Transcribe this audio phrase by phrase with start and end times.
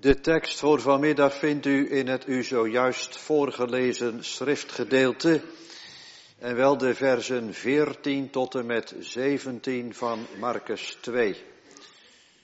[0.00, 5.40] De tekst voor vanmiddag vindt u in het u zojuist voorgelezen schriftgedeelte.
[6.38, 11.36] En wel de versen 14 tot en met 17 van Marcus 2.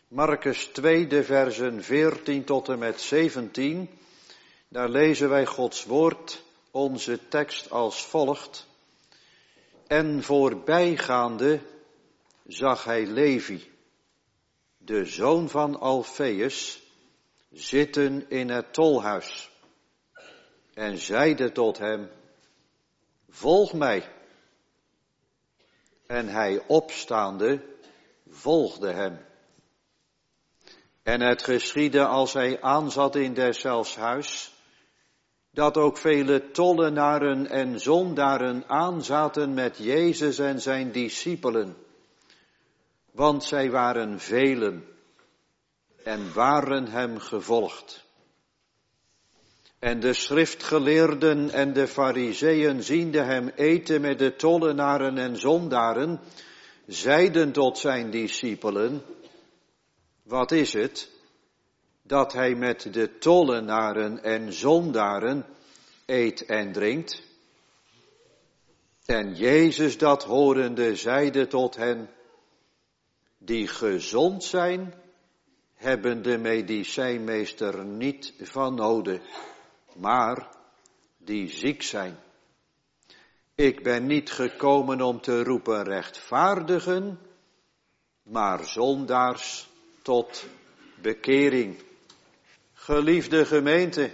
[0.09, 3.89] Marcus 2, de versen 14 tot en met 17.
[4.69, 8.67] Daar lezen wij Gods woord, onze tekst als volgt.
[9.87, 11.61] En voorbijgaande
[12.47, 13.71] zag hij Levi,
[14.79, 16.85] de zoon van Alfeus,
[17.57, 19.51] zitten in het tolhuis
[20.75, 22.11] en zeide tot hem,
[23.29, 24.15] volg mij.
[26.07, 27.63] En hij opstaande
[28.29, 29.19] volgde hem.
[31.03, 34.53] En het geschiedde als hij aanzat in deszelfs huis,
[35.51, 41.77] dat ook vele tollenaren en zondaren aanzaten met Jezus en zijn discipelen,
[43.11, 44.96] want zij waren velen
[46.07, 48.05] en waren hem gevolgd.
[49.79, 56.21] En de schriftgeleerden en de fariseeën ziende hem eten met de tollenaren en zondaren,
[56.87, 59.03] zeiden tot zijn discipelen,
[60.23, 61.11] wat is het
[62.03, 65.47] dat hij met de tollenaren en zondaren
[66.05, 67.23] eet en drinkt?
[69.07, 72.11] En Jezus dat horende zeide tot hen,
[73.39, 75.05] die gezond zijn,
[75.77, 79.21] hebben de medicijnmeester niet van nodig,
[79.95, 80.49] maar
[81.17, 82.19] die ziek zijn.
[83.55, 87.19] Ik ben niet gekomen om te roepen rechtvaardigen,
[88.23, 89.69] maar zondaars
[90.03, 90.47] tot
[91.01, 91.83] bekering.
[92.73, 94.11] Geliefde gemeente,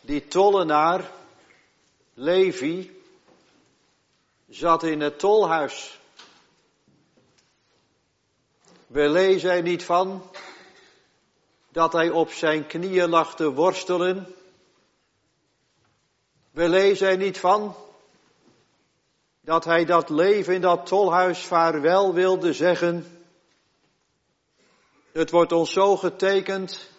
[0.00, 1.12] die tollenaar,
[2.14, 3.02] Levi,
[4.48, 5.99] zat in het tolhuis.
[8.90, 10.30] We lezen er niet van
[11.68, 14.34] dat hij op zijn knieën lag te worstelen.
[16.50, 17.76] We lezen er niet van
[19.40, 23.22] dat hij dat leven in dat tolhuis vaarwel wilde zeggen.
[25.12, 26.90] Het wordt ons zo getekend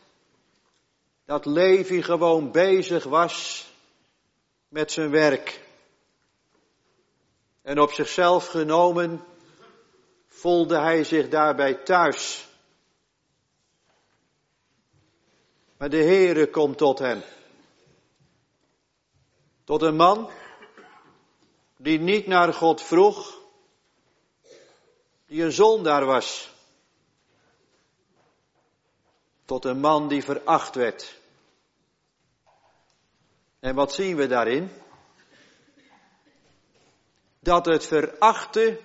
[1.26, 3.68] dat Levi gewoon bezig was
[4.68, 5.62] met zijn werk.
[7.62, 9.26] En op zichzelf genomen
[10.42, 12.48] voelde hij zich daarbij thuis.
[15.78, 17.24] Maar de Heere komt tot hem.
[19.64, 20.30] Tot een man
[21.78, 23.40] die niet naar God vroeg,
[25.26, 26.54] die een zondaar was.
[29.46, 31.20] Tot een man die veracht werd.
[33.60, 34.72] En wat zien we daarin?
[37.40, 38.80] Dat het verachten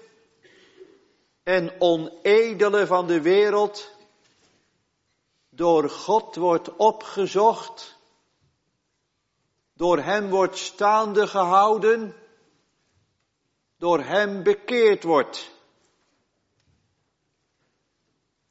[1.47, 3.97] en onedele van de wereld
[5.49, 7.99] door God wordt opgezocht,
[9.73, 12.15] door Hem wordt staande gehouden,
[13.77, 15.51] door Hem bekeerd wordt.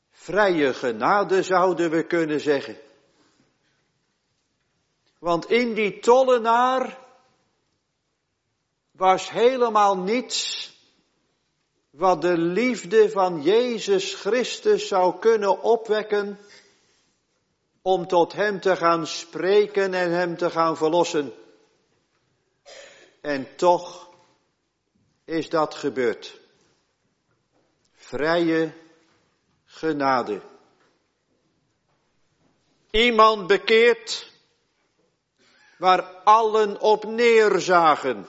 [0.09, 2.77] Vrije genade zouden we kunnen zeggen.
[5.19, 6.99] Want in die tollenaar
[8.91, 10.73] was helemaal niets
[11.95, 16.39] wat de liefde van Jezus Christus zou kunnen opwekken
[17.81, 21.33] om tot Hem te gaan spreken en Hem te gaan verlossen.
[23.21, 24.09] En toch
[25.25, 26.39] is dat gebeurd.
[27.93, 28.73] Vrije
[29.65, 30.41] genade.
[32.91, 34.31] Iemand bekeerd
[35.77, 38.27] waar allen op neerzagen.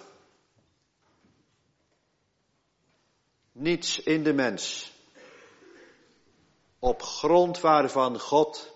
[3.58, 4.92] Niets in de mens,
[6.78, 8.74] op grond waarvan God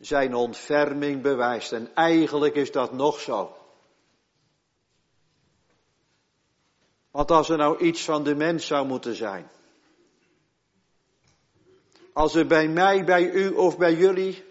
[0.00, 1.72] zijn ontferming bewijst.
[1.72, 3.56] En eigenlijk is dat nog zo.
[7.10, 9.50] Want als er nou iets van de mens zou moeten zijn.
[12.12, 14.44] Als er bij mij, bij u of bij jullie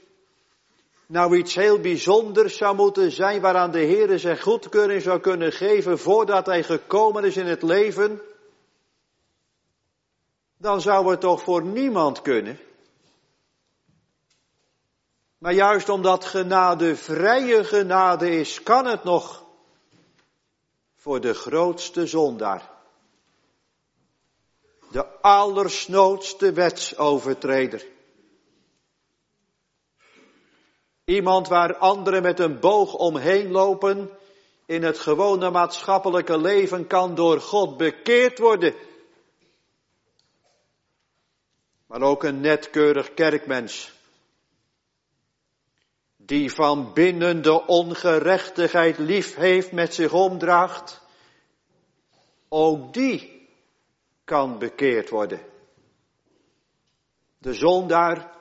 [1.06, 6.00] nou iets heel bijzonders zou moeten zijn waaraan de Heer zijn goedkeuring zou kunnen geven
[6.00, 8.22] voordat hij gekomen is in het leven,
[10.58, 12.60] dan zou het toch voor niemand kunnen.
[15.38, 19.46] Maar juist omdat genade vrije genade is, kan het nog
[20.96, 22.70] voor de grootste zondaar.
[24.92, 27.86] De allersnoodste wetsovertreder.
[31.06, 34.10] Iemand waar anderen met een boog omheen lopen,
[34.66, 38.76] in het gewone maatschappelijke leven kan door God bekeerd worden
[41.88, 43.96] maar ook een netkeurig kerkmens,
[46.16, 51.02] die van binnen de ongerechtigheid lief heeft met zich omdraagt,
[52.50, 53.48] ook die
[54.24, 55.42] kan bekeerd worden.
[57.38, 58.36] De zondaar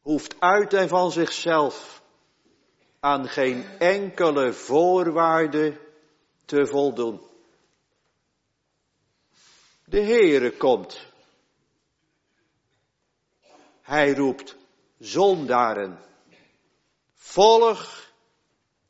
[0.00, 2.02] hoeft uit en van zichzelf
[3.00, 5.80] aan geen enkele voorwaarde
[6.44, 7.20] te voldoen.
[9.84, 11.09] De Heere komt.
[13.90, 14.56] Hij roept
[14.98, 15.98] zondaren.
[17.14, 18.10] Volg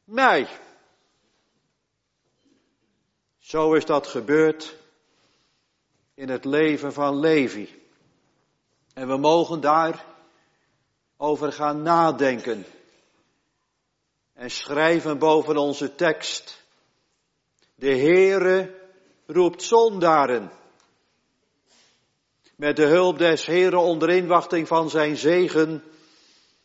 [0.04, 0.48] mij.
[3.38, 4.76] Zo is dat gebeurd
[6.14, 7.82] in het leven van Levi.
[8.94, 10.04] En we mogen daar
[11.16, 12.64] over gaan nadenken.
[14.32, 16.62] En schrijven boven onze tekst.
[17.74, 18.88] De Heere
[19.26, 20.59] roept zondaren.
[22.60, 25.84] Met de hulp des Heeren onder inwachting van zijn zegen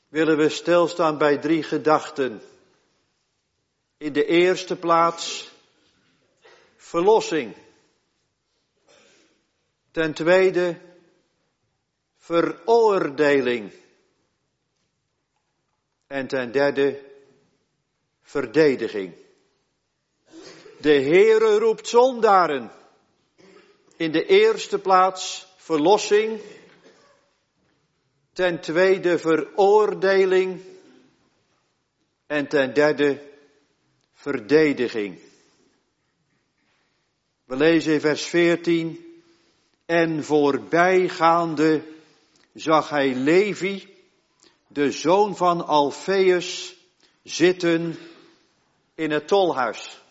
[0.08, 2.42] willen we stilstaan bij drie gedachten.
[3.98, 5.52] In de eerste plaats
[6.76, 7.56] verlossing.
[9.92, 10.78] Ten tweede
[12.18, 13.72] veroordeling.
[16.08, 17.02] En ten derde
[18.22, 19.14] verdediging.
[20.80, 22.72] De Heere roept zondaren.
[23.98, 26.42] In de eerste plaats verlossing.
[28.34, 30.62] Ten tweede veroordeling.
[32.28, 33.22] En ten derde
[34.14, 35.20] verdediging.
[37.46, 39.22] We lezen in vers 14.
[39.86, 41.84] En voorbijgaande
[42.54, 43.96] zag hij Levi,
[44.68, 46.76] de zoon van Alfeus,
[47.24, 47.98] zitten
[48.96, 50.02] in het tolhuis.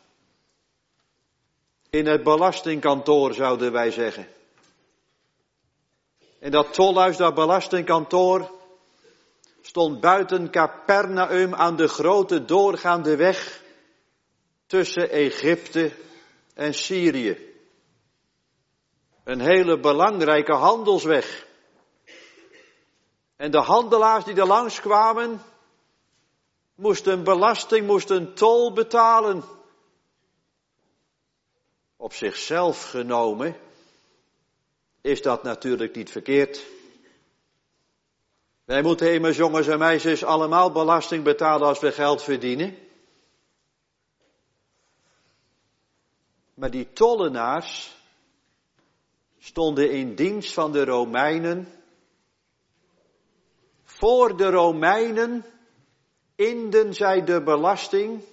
[1.90, 4.33] In het belastingkantoor zouden wij zeggen.
[6.44, 8.50] En dat tolhuis, dat belastingkantoor,
[9.60, 13.62] stond buiten Capernaum aan de grote doorgaande weg
[14.66, 15.92] tussen Egypte
[16.54, 17.38] en Syrië.
[19.24, 21.46] Een hele belangrijke handelsweg.
[23.36, 25.42] En de handelaars die er langs kwamen,
[26.74, 29.44] moesten belasting, moesten tol betalen.
[31.96, 33.56] Op zichzelf genomen
[35.04, 36.66] is dat natuurlijk niet verkeerd.
[38.64, 42.76] Wij moeten immers jongens en meisjes allemaal belasting betalen als we geld verdienen.
[46.54, 47.96] Maar die tollenaars
[49.38, 51.68] stonden in dienst van de Romeinen.
[53.82, 55.44] Voor de Romeinen
[56.34, 58.24] inden zij de belasting.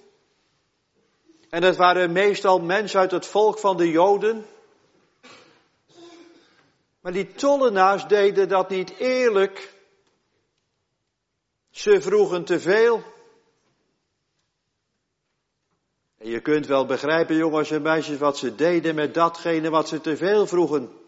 [1.48, 4.46] En het waren meestal mensen uit het volk van de Joden.
[7.02, 9.74] Maar die tollenaars deden dat niet eerlijk.
[11.70, 13.02] Ze vroegen te veel.
[16.18, 20.00] En je kunt wel begrijpen, jongens en meisjes, wat ze deden met datgene wat ze
[20.00, 21.00] te veel vroegen.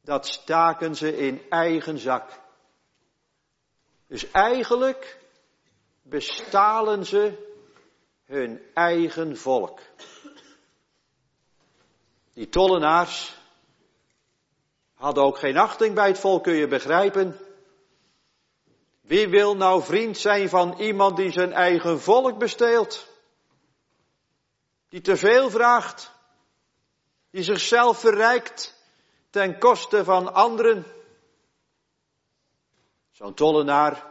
[0.00, 2.40] Dat staken ze in eigen zak.
[4.06, 5.20] Dus eigenlijk
[6.02, 7.46] bestalen ze
[8.24, 9.80] hun eigen volk.
[12.32, 13.36] Die tollenaars
[14.98, 17.38] hadden ook geen achting bij het volk, kun je begrijpen.
[19.00, 23.08] Wie wil nou vriend zijn van iemand die zijn eigen volk besteelt?
[24.88, 26.12] Die te veel vraagt,
[27.30, 28.82] die zichzelf verrijkt
[29.30, 30.84] ten koste van anderen.
[33.10, 34.06] Zo'n tollenaar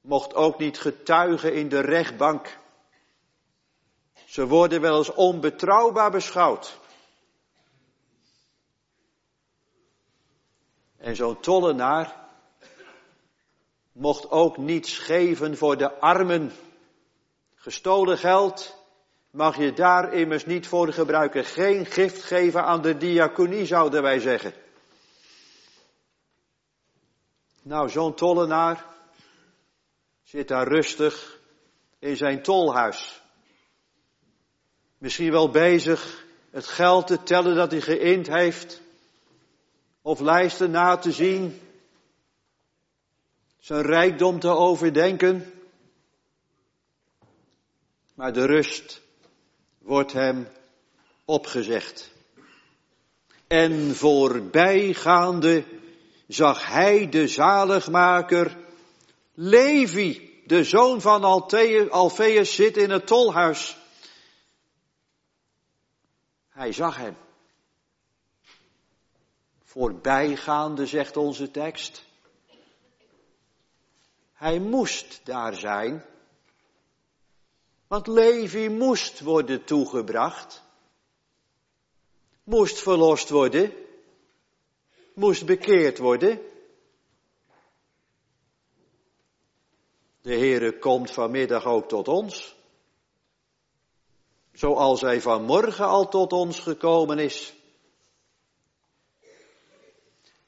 [0.00, 2.58] mocht ook niet getuigen in de rechtbank.
[4.26, 6.78] Ze worden wel eens onbetrouwbaar beschouwd.
[11.06, 12.14] En zo'n tollenaar
[13.92, 16.52] mocht ook niets geven voor de armen.
[17.54, 18.84] Gestolen geld
[19.30, 21.44] mag je daar immers niet voor gebruiken.
[21.44, 24.52] Geen gift geven aan de diaconie, zouden wij zeggen.
[27.62, 28.84] Nou, zo'n tollenaar
[30.22, 31.40] zit daar rustig
[31.98, 33.22] in zijn tolhuis.
[34.98, 38.84] Misschien wel bezig het geld te tellen dat hij geïnd heeft.
[40.06, 41.60] Of lijsten na te zien.
[43.58, 45.52] Zijn rijkdom te overdenken.
[48.14, 49.00] Maar de rust
[49.78, 50.48] wordt hem
[51.24, 52.12] opgezegd.
[53.46, 55.64] En voorbijgaande
[56.26, 58.56] zag hij de zaligmaker
[59.34, 61.24] Levi, de zoon van
[61.90, 63.76] Alfeus, zit in het tolhuis.
[66.48, 67.16] Hij zag hem.
[69.76, 72.04] Voorbijgaande, zegt onze tekst.
[74.32, 76.04] Hij moest daar zijn,
[77.86, 80.62] want Levi moest worden toegebracht,
[82.44, 83.72] moest verlost worden,
[85.14, 86.40] moest bekeerd worden.
[90.20, 92.56] De Heere komt vanmiddag ook tot ons.
[94.52, 97.55] Zoals hij vanmorgen al tot ons gekomen is.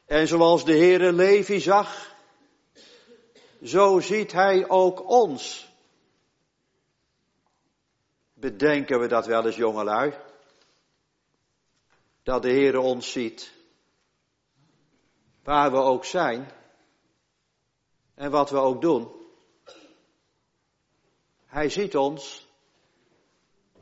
[0.09, 2.15] En zoals de Heere Levi zag,
[3.63, 5.69] zo ziet hij ook ons.
[8.35, 10.15] Bedenken we dat wel eens, jongelui?
[12.23, 13.53] Dat de Heere ons ziet.
[15.43, 16.51] Waar we ook zijn.
[18.15, 19.13] En wat we ook doen.
[21.47, 22.49] Hij ziet ons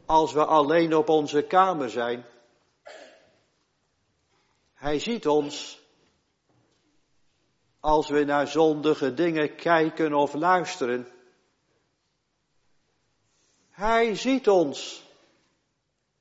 [0.06, 2.25] als we alleen op onze kamer zijn.
[4.75, 5.85] Hij ziet ons
[7.87, 11.09] als we naar zondige dingen kijken of luisteren.
[13.71, 15.05] Hij ziet ons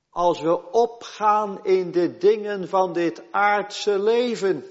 [0.09, 4.65] als we opgaan in de dingen van dit aardse leven.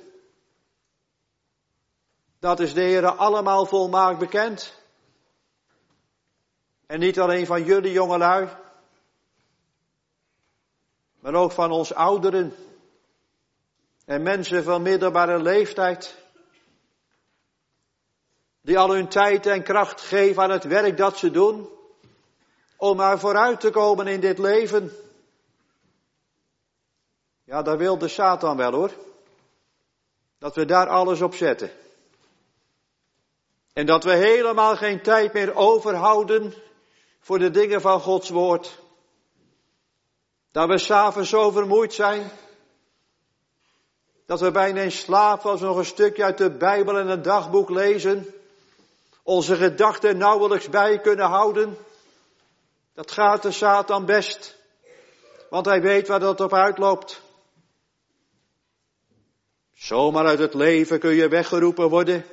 [2.38, 4.82] Dat is de Heer allemaal volmaakt bekend.
[6.86, 8.48] En niet alleen van jullie jongelui,
[11.20, 12.54] maar ook van ons ouderen
[14.04, 16.22] en mensen van middelbare leeftijd,
[18.64, 21.68] die al hun tijd en kracht geven aan het werk dat ze doen,
[22.76, 24.92] om maar vooruit te komen in dit leven.
[27.44, 28.90] Ja, daar wil de Satan wel hoor.
[30.38, 31.70] Dat we daar alles op zetten.
[33.72, 36.54] En dat we helemaal geen tijd meer overhouden
[37.20, 38.78] voor de dingen van Gods woord.
[40.52, 42.30] Dat we s'avonds zo vermoeid zijn.
[44.26, 47.24] Dat we bijna in slaap als we nog een stukje uit de Bijbel en het
[47.24, 48.34] dagboek lezen.
[49.24, 51.76] Onze gedachten nauwelijks bij kunnen houden.
[52.94, 54.56] Dat gaat de Satan best.
[55.50, 57.22] Want hij weet waar dat op uitloopt.
[59.72, 62.24] Zomaar uit het leven kun je weggeroepen worden.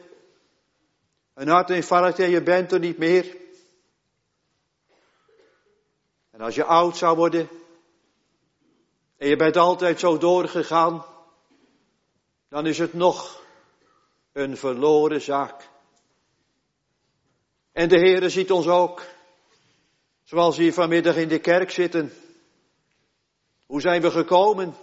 [1.33, 3.37] Een hartinfarct en je bent er niet meer.
[6.31, 7.49] En als je oud zou worden
[9.17, 11.05] en je bent altijd zo doorgegaan,
[12.49, 13.43] dan is het nog
[14.31, 15.70] een verloren zaak.
[17.71, 19.01] En de Heere ziet ons ook,
[20.23, 22.13] zoals we hier vanmiddag in de kerk zitten.
[23.65, 24.75] Hoe zijn we gekomen?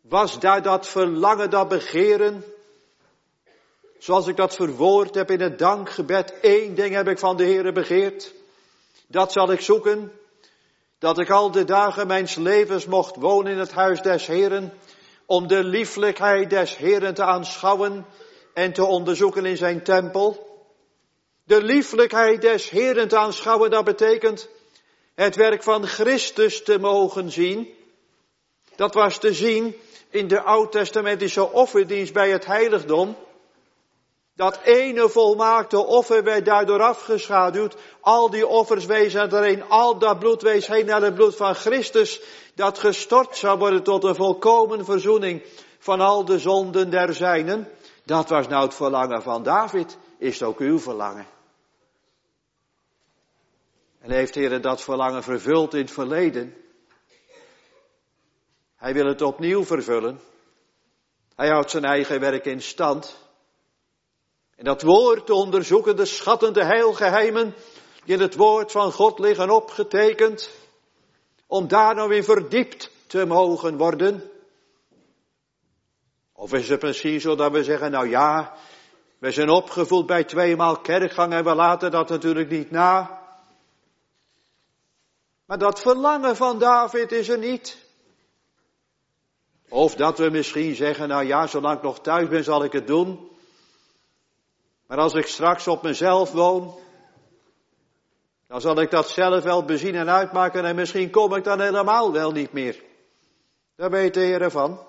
[0.00, 2.44] Was daar dat verlangen, dat begeren?
[3.98, 6.34] Zoals ik dat verwoord heb in het dankgebed.
[6.40, 8.32] Eén ding heb ik van de Heere begeerd.
[9.06, 10.12] Dat zal ik zoeken.
[10.98, 14.72] Dat ik al de dagen mijns levens mocht wonen in het huis des Heeren.
[15.26, 18.06] Om de lieflijkheid des Heeren te aanschouwen
[18.54, 20.51] en te onderzoeken in zijn tempel.
[21.52, 24.48] De lieflijkheid des Heeren te aanschouwen, dat betekent
[25.14, 27.68] het werk van Christus te mogen zien.
[28.76, 29.76] Dat was te zien
[30.10, 33.16] in de oud-testamentische offerdienst bij het heiligdom.
[34.34, 37.76] Dat ene volmaakte offer werd daardoor afgeschaduwd.
[38.00, 42.20] Al die offers wezen erheen, al dat bloed wees heen naar het bloed van Christus.
[42.54, 45.42] Dat gestort zou worden tot een volkomen verzoening
[45.78, 47.68] van al de zonden der zijnen.
[48.04, 49.96] Dat was nou het verlangen van David.
[50.18, 51.40] Is het ook uw verlangen?
[54.02, 56.54] En heeft Heer dat verlangen vervuld in het verleden?
[58.76, 60.20] Hij wil het opnieuw vervullen.
[61.36, 63.18] Hij houdt zijn eigen werk in stand.
[64.56, 67.54] En dat woord onderzoeken, de schattende heilgeheimen
[68.04, 70.50] die in het woord van God liggen opgetekend,
[71.46, 74.30] om daar nou weer verdiept te mogen worden.
[76.32, 78.56] Of is het misschien zo dat we zeggen, nou ja,
[79.18, 83.21] we zijn opgevoed bij tweemaal kerkgang en we laten dat natuurlijk niet na.
[85.52, 87.76] Maar dat verlangen van David is er niet.
[89.68, 92.86] Of dat we misschien zeggen, nou ja, zolang ik nog thuis ben zal ik het
[92.86, 93.30] doen.
[94.86, 96.78] Maar als ik straks op mezelf woon,
[98.46, 102.12] dan zal ik dat zelf wel bezien en uitmaken en misschien kom ik dan helemaal
[102.12, 102.82] wel niet meer.
[103.76, 104.86] Daar weet de Heer van.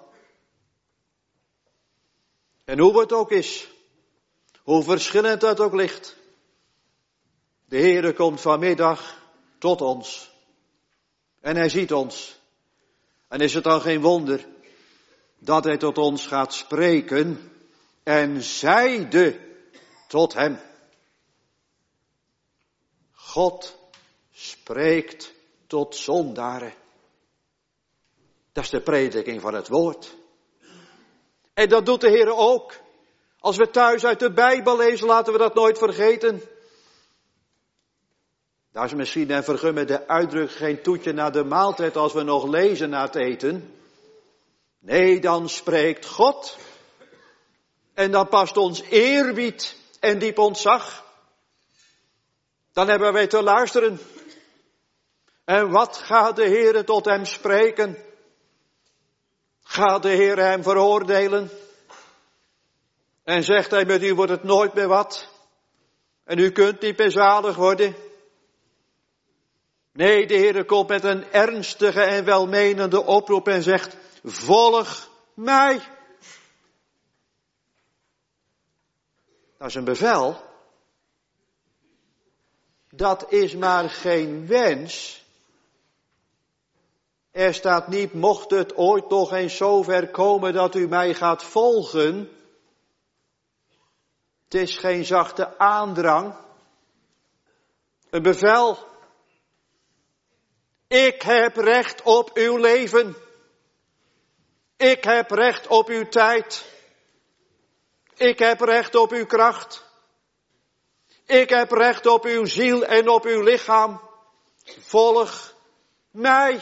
[2.66, 3.72] En hoe het ook is,
[4.62, 6.18] hoe verschillend dat ook ligt,
[7.66, 9.18] de Heere komt vanmiddag
[9.58, 10.32] tot ons.
[11.44, 12.40] En hij ziet ons.
[13.28, 14.46] En is het dan geen wonder
[15.40, 17.52] dat hij tot ons gaat spreken
[18.04, 19.40] en zeide
[20.08, 20.60] tot hem.
[23.12, 23.76] God
[24.32, 25.34] spreekt
[25.68, 26.74] tot zondaren.
[28.52, 30.16] Dat is de prediking van het woord.
[31.54, 32.74] En dat doet de Heer ook.
[33.40, 36.42] Als we thuis uit de Bijbel lezen, laten we dat nooit vergeten.
[38.74, 42.24] Daar is misschien en vergun met de uitdrukking geen toetje naar de maaltijd als we
[42.24, 43.76] nog lezen na het eten.
[44.80, 46.58] Nee, dan spreekt God.
[47.94, 51.06] En dan past ons eerbied en diep ontzag.
[52.72, 54.00] Dan hebben wij te luisteren.
[55.46, 57.98] En wat gaat de Heer tot hem spreken?
[59.64, 61.50] Gaat de Heer hem veroordelen?
[63.24, 65.28] En zegt hij met u wordt het nooit meer wat?
[66.24, 67.96] En u kunt niet meer zalig worden?
[69.94, 75.82] Nee, de Heer komt met een ernstige en welmenende oproep en zegt, volg mij.
[79.58, 80.42] Dat is een bevel.
[82.90, 85.24] Dat is maar geen wens.
[87.32, 92.30] Er staat niet, mocht het ooit nog eens zover komen dat u mij gaat volgen.
[94.44, 96.36] Het is geen zachte aandrang.
[98.10, 98.92] Een bevel.
[100.94, 103.16] Ik heb recht op uw leven.
[104.78, 106.66] Ik heb recht op uw tijd.
[108.16, 109.86] Ik heb recht op uw kracht.
[111.26, 114.02] Ik heb recht op uw ziel en op uw lichaam.
[114.80, 115.56] Volg
[116.12, 116.62] mij.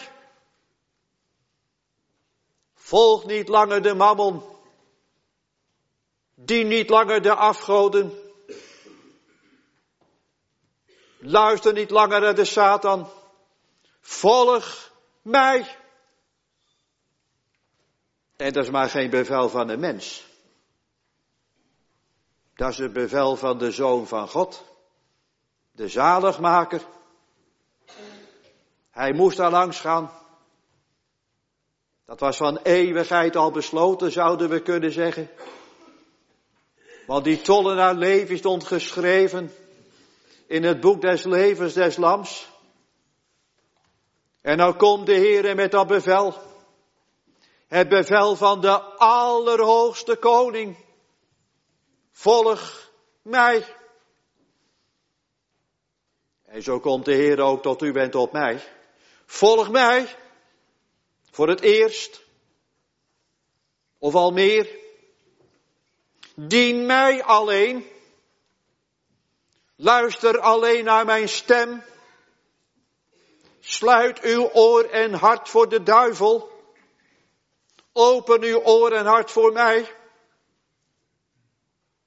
[2.74, 4.44] Volg niet langer de mammon.
[6.36, 8.32] Dien niet langer de afgoden.
[11.18, 13.20] Luister niet langer naar de Satan.
[14.02, 14.92] Volg
[15.22, 15.78] mij.
[18.36, 20.30] En dat is maar geen bevel van een mens.
[22.56, 24.64] Dat is het bevel van de Zoon van God.
[25.72, 26.82] De zaligmaker.
[28.92, 30.12] Hij moest daar langs gaan.
[32.06, 35.30] Dat was van eeuwigheid al besloten, zouden we kunnen zeggen.
[37.06, 39.54] Want die tollenaar leven stond geschreven
[40.48, 42.51] in het boek des levens des lams.
[44.42, 46.34] En nou komt de Heer met dat bevel.
[47.68, 50.78] Het bevel van de Allerhoogste Koning.
[52.12, 53.76] Volg mij.
[56.46, 58.64] En zo komt de Heer ook tot u bent op mij.
[59.26, 60.16] Volg mij.
[61.32, 62.24] Voor het eerst.
[63.98, 64.80] Of al meer.
[66.36, 67.90] Dien mij alleen.
[69.76, 71.84] Luister alleen naar mijn stem.
[73.62, 76.50] Sluit uw oor en hart voor de duivel.
[77.94, 79.96] Open uw oor en hart voor mij.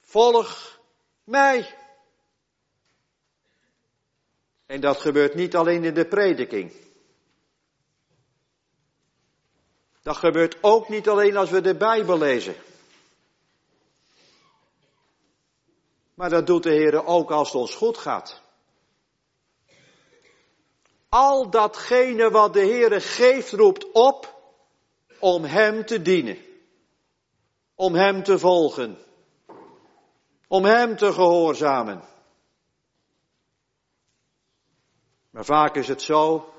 [0.00, 0.80] Volg
[1.24, 1.78] mij.
[4.66, 6.72] En dat gebeurt niet alleen in de prediking.
[10.02, 12.54] Dat gebeurt ook niet alleen als we de Bijbel lezen.
[16.14, 18.43] Maar dat doet de Heer ook als het ons goed gaat.
[21.14, 24.34] Al datgene wat de Heere geeft, roept op
[25.18, 26.38] om Hem te dienen.
[27.74, 28.98] Om Hem te volgen.
[30.48, 32.02] Om Hem te gehoorzamen.
[35.30, 36.52] Maar vaak is het zo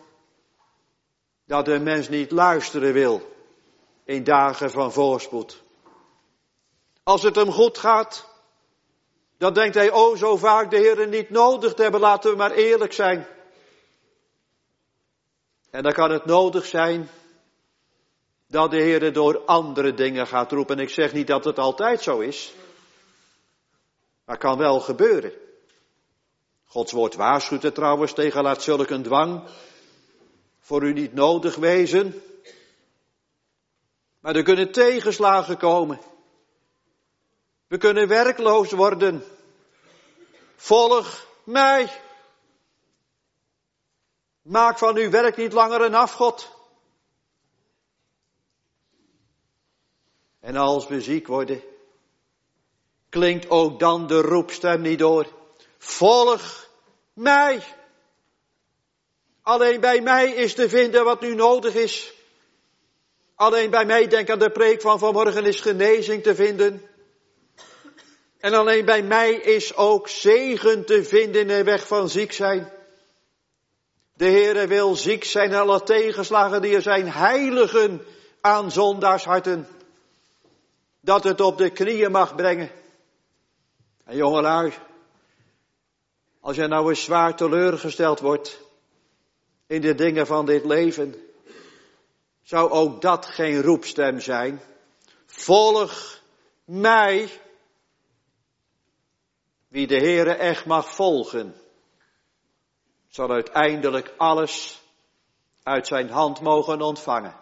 [1.46, 3.22] dat de mens niet luisteren wil
[4.04, 5.64] in dagen van voorspoed.
[7.04, 8.26] Als het hem goed gaat,
[9.38, 12.52] dan denkt hij, oh zo vaak de Heer niet nodig te hebben, laten we maar
[12.52, 13.34] eerlijk zijn.
[15.76, 17.10] En dan kan het nodig zijn
[18.48, 20.80] dat de Heer door andere dingen gaat roepen.
[20.80, 22.54] Ik zeg niet dat het altijd zo is.
[24.26, 25.34] Maar kan wel gebeuren.
[26.66, 29.44] Gods woord waarschuwt er trouwens tegen laat zulk een dwang
[30.60, 32.22] voor u niet nodig wezen.
[34.20, 36.00] Maar er kunnen tegenslagen komen.
[37.68, 39.24] We kunnen werkloos worden.
[40.56, 42.02] Volg mij.
[44.46, 46.50] Maak van uw werk niet langer een afgod.
[50.40, 51.62] En als we ziek worden,
[53.10, 55.28] klinkt ook dan de roepstem niet door.
[55.78, 56.70] Volg
[57.14, 57.64] mij.
[59.42, 62.14] Alleen bij mij is te vinden wat nu nodig is.
[63.36, 66.90] Alleen bij mij, denk aan de preek van vanmorgen, is genezing te vinden.
[68.38, 72.74] En alleen bij mij is ook zegen te vinden in de weg van ziek zijn.
[74.18, 78.06] De Heere wil ziek zijn alle tegenslagen die er zijn, heiligen
[78.42, 79.68] aan zondaarsharten.
[81.02, 82.72] Dat het op de knieën mag brengen.
[84.04, 84.74] En jongelui,
[86.40, 88.60] als je nou eens zwaar teleurgesteld wordt
[89.68, 91.16] in de dingen van dit leven,
[92.44, 94.62] zou ook dat geen roepstem zijn.
[95.26, 96.22] Volg
[96.64, 97.30] mij,
[99.68, 101.56] wie de Heere echt mag volgen,
[103.16, 104.82] zal uiteindelijk alles
[105.64, 107.36] uit zijn hand mogen ontvangen.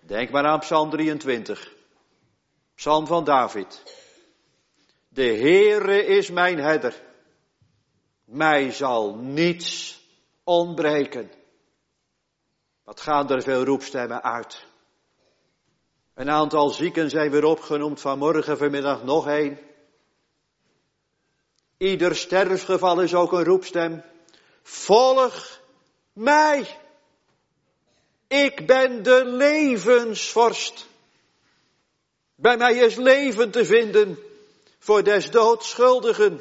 [0.00, 1.72] Denk maar aan Psalm 23,
[2.74, 3.82] Psalm van David.
[5.08, 7.02] De Heere is mijn herder.
[8.24, 10.00] Mij zal niets
[10.44, 11.30] ontbreken.
[12.84, 14.66] Wat gaan er veel roepstemmen uit.
[16.14, 19.65] Een aantal zieken zijn weer opgenoemd vanmorgen, vanmiddag nog één.
[21.76, 24.02] Ieder sterfgeval is ook een roepstem.
[24.62, 25.60] Volg
[26.12, 26.78] mij.
[28.28, 30.86] Ik ben de levensvorst.
[32.34, 34.18] Bij mij is leven te vinden
[34.78, 36.40] voor des doods schuldigen.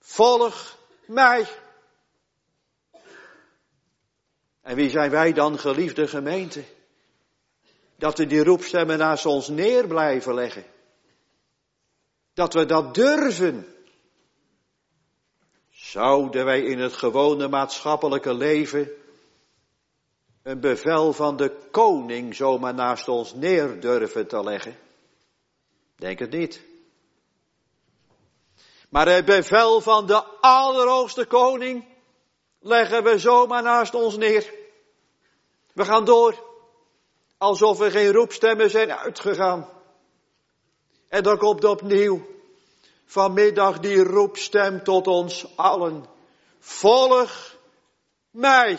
[0.00, 1.46] Volg mij.
[4.62, 6.64] En wie zijn wij dan, geliefde gemeente?
[7.96, 10.64] Dat we die roepstemmen naast ons neer blijven leggen.
[12.34, 13.77] Dat we dat durven.
[15.90, 18.90] Zouden wij in het gewone maatschappelijke leven
[20.42, 24.78] een bevel van de koning zomaar naast ons neer durven te leggen?
[25.96, 26.62] Denk het niet.
[28.88, 31.84] Maar het bevel van de allerhoogste koning
[32.60, 34.54] leggen we zomaar naast ons neer.
[35.72, 36.46] We gaan door.
[37.38, 39.68] Alsof er geen roepstemmen zijn uitgegaan.
[41.08, 42.36] En dan komt opnieuw
[43.08, 46.04] vanmiddag die roepstem tot ons allen.
[46.58, 47.56] Volg
[48.30, 48.78] mij.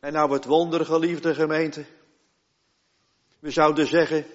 [0.00, 1.84] En nou het wonder, geliefde gemeente.
[3.38, 4.26] We zouden zeggen,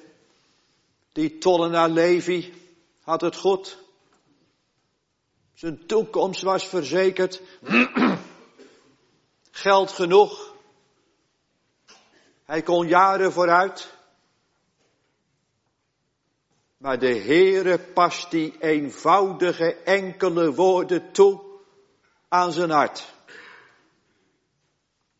[1.11, 2.53] die tollenaar Levi
[3.01, 3.77] had het goed.
[5.53, 7.41] Zijn toekomst was verzekerd.
[9.51, 10.53] Geld genoeg.
[12.45, 13.97] Hij kon jaren vooruit.
[16.79, 21.41] Maar de Heere past die eenvoudige enkele woorden toe
[22.27, 23.13] aan zijn hart.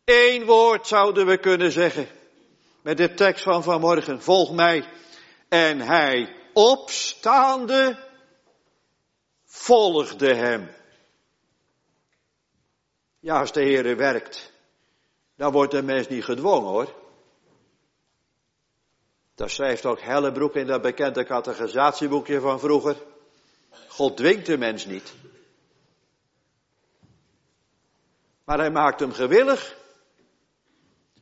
[0.04, 2.08] Eén woord zouden we kunnen zeggen
[2.82, 4.22] met de tekst van vanmorgen.
[4.22, 4.88] Volg mij.
[5.48, 7.98] En hij opstaande
[9.44, 10.70] volgde hem.
[13.18, 14.52] Ja, als de Heere werkt,
[15.36, 16.99] dan wordt de mens niet gedwongen hoor.
[19.40, 22.96] Dat schrijft ook Hellebroek in dat bekende categorisatieboekje van vroeger.
[23.88, 25.12] God dwingt de mens niet.
[28.44, 29.76] Maar hij maakt hem gewillig.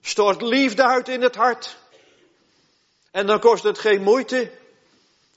[0.00, 1.76] Stort liefde uit in het hart.
[3.11, 4.50] En dan kost het geen moeite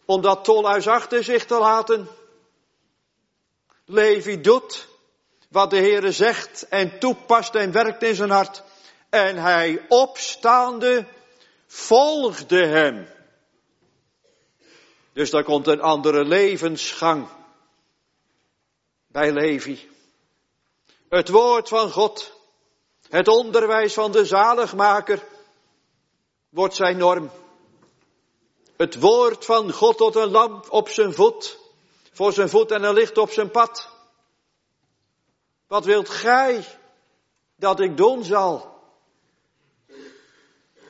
[0.05, 2.07] om dat tolhuis achter zich te laten.
[3.85, 4.87] Levi doet
[5.49, 8.63] wat de Heere zegt en toepast en werkt in zijn hart.
[9.09, 11.05] En hij opstaande
[11.71, 13.07] volgde hem.
[15.13, 17.27] Dus daar komt een andere levensgang
[19.07, 19.89] bij Levi.
[21.09, 22.33] Het woord van God,
[23.09, 25.23] het onderwijs van de zaligmaker
[26.49, 27.31] wordt zijn norm.
[28.77, 31.59] Het woord van God tot een lamp op zijn voet,
[32.11, 33.89] voor zijn voet en een licht op zijn pad.
[35.67, 36.65] Wat wilt gij
[37.55, 38.80] dat ik doen zal?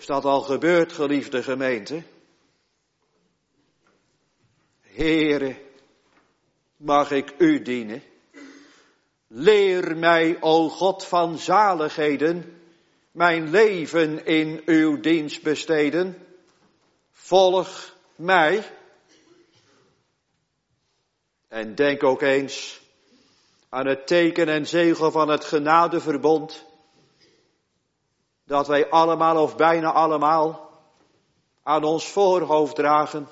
[0.01, 2.03] Is dat al gebeurd, geliefde gemeente?
[4.81, 5.55] Heere,
[6.77, 8.03] mag ik u dienen?
[9.27, 12.61] Leer mij, o God van zaligheden,
[13.11, 16.27] mijn leven in uw dienst besteden.
[17.11, 18.63] Volg mij.
[21.47, 22.81] En denk ook eens
[23.69, 26.69] aan het teken en zegel van het genadeverbond.
[28.51, 30.69] Dat wij allemaal of bijna allemaal
[31.63, 33.27] aan ons voorhoofd dragen.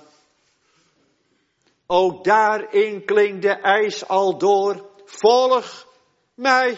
[1.87, 4.85] Ook daarin klinkt de eis al door.
[5.05, 5.87] Volg
[6.33, 6.77] mij.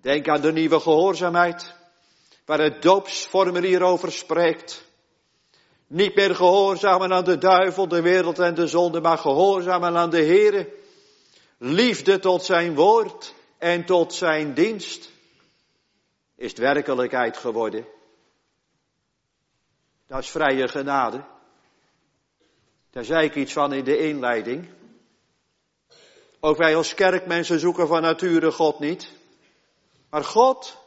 [0.00, 1.74] Denk aan de nieuwe gehoorzaamheid,
[2.44, 4.84] waar het doopsformulier over spreekt.
[5.86, 10.24] Niet meer gehoorzamen aan de duivel, de wereld en de zonde, maar gehoorzamen aan de
[10.24, 10.72] Heere.
[11.58, 15.12] Liefde tot zijn woord en tot zijn dienst
[16.36, 17.86] is werkelijkheid geworden.
[20.06, 21.24] Dat is vrije genade.
[22.90, 24.68] Daar zei ik iets van in de inleiding.
[26.40, 29.12] Ook wij als kerkmensen zoeken van nature God niet.
[30.10, 30.78] Maar God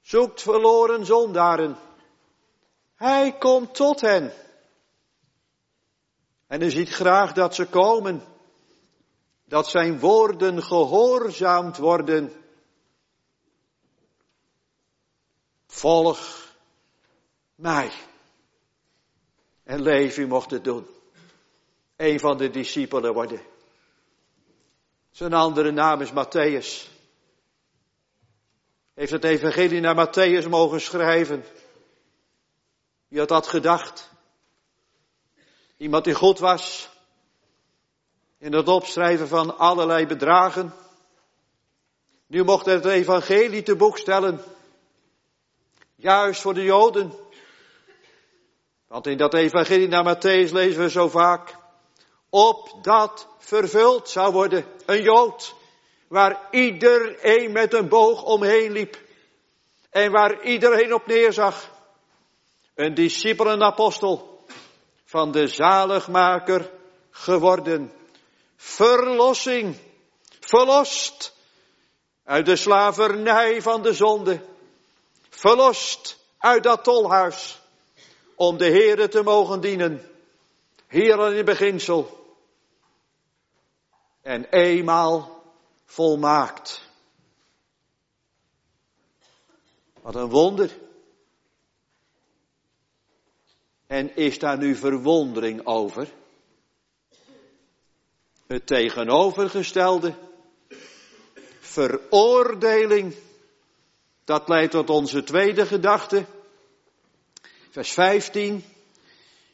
[0.00, 1.76] zoekt verloren zondaren.
[2.94, 4.32] Hij komt tot hen.
[6.46, 8.22] En hij ziet graag dat ze komen.
[9.44, 12.32] Dat zijn woorden gehoorzaamd worden.
[15.68, 16.46] Volg
[17.54, 17.90] mij.
[19.62, 20.86] En Levi mocht het doen.
[21.96, 23.40] Een van de discipelen worden.
[25.10, 26.88] Zijn andere naam is Matthäus.
[28.94, 31.44] Heeft het evangelie naar Matthäus mogen schrijven.
[33.08, 34.10] Wie had dat gedacht?
[35.76, 36.88] Iemand die goed was.
[38.38, 40.72] In het opschrijven van allerlei bedragen.
[42.26, 44.40] Nu mocht het evangelie te boek stellen.
[46.00, 47.12] Juist voor de Joden.
[48.88, 51.56] Want in dat evangelie naar Matthäus lezen we zo vaak.
[52.30, 54.64] Opdat vervuld zou worden.
[54.86, 55.54] Een Jood.
[56.08, 58.98] Waar iedereen met een boog omheen liep.
[59.90, 61.70] En waar iedereen op neerzag.
[62.74, 64.44] Een discipel en apostel.
[65.04, 66.70] Van de zaligmaker
[67.10, 67.92] geworden.
[68.56, 69.76] Verlossing.
[70.40, 71.36] Verlost.
[72.24, 74.40] Uit de slavernij van de zonde.
[75.38, 77.60] Verlost uit dat tolhuis.
[78.34, 80.10] Om de Heere te mogen dienen.
[80.88, 82.26] Hier in het beginsel.
[84.22, 85.42] En eenmaal
[85.84, 86.82] volmaakt.
[90.00, 90.78] Wat een wonder.
[93.86, 96.12] En is daar nu verwondering over?
[98.46, 100.14] Het tegenovergestelde.
[101.60, 103.26] Veroordeling.
[104.28, 106.24] Dat leidt tot onze tweede gedachte.
[107.70, 108.64] Vers 15.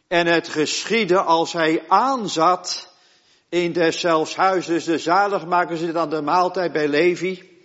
[0.09, 2.89] En het geschiedde als hij aanzat
[3.49, 7.59] in deszelfs huis, dus de zaligmaker zit aan de maaltijd bij Levi,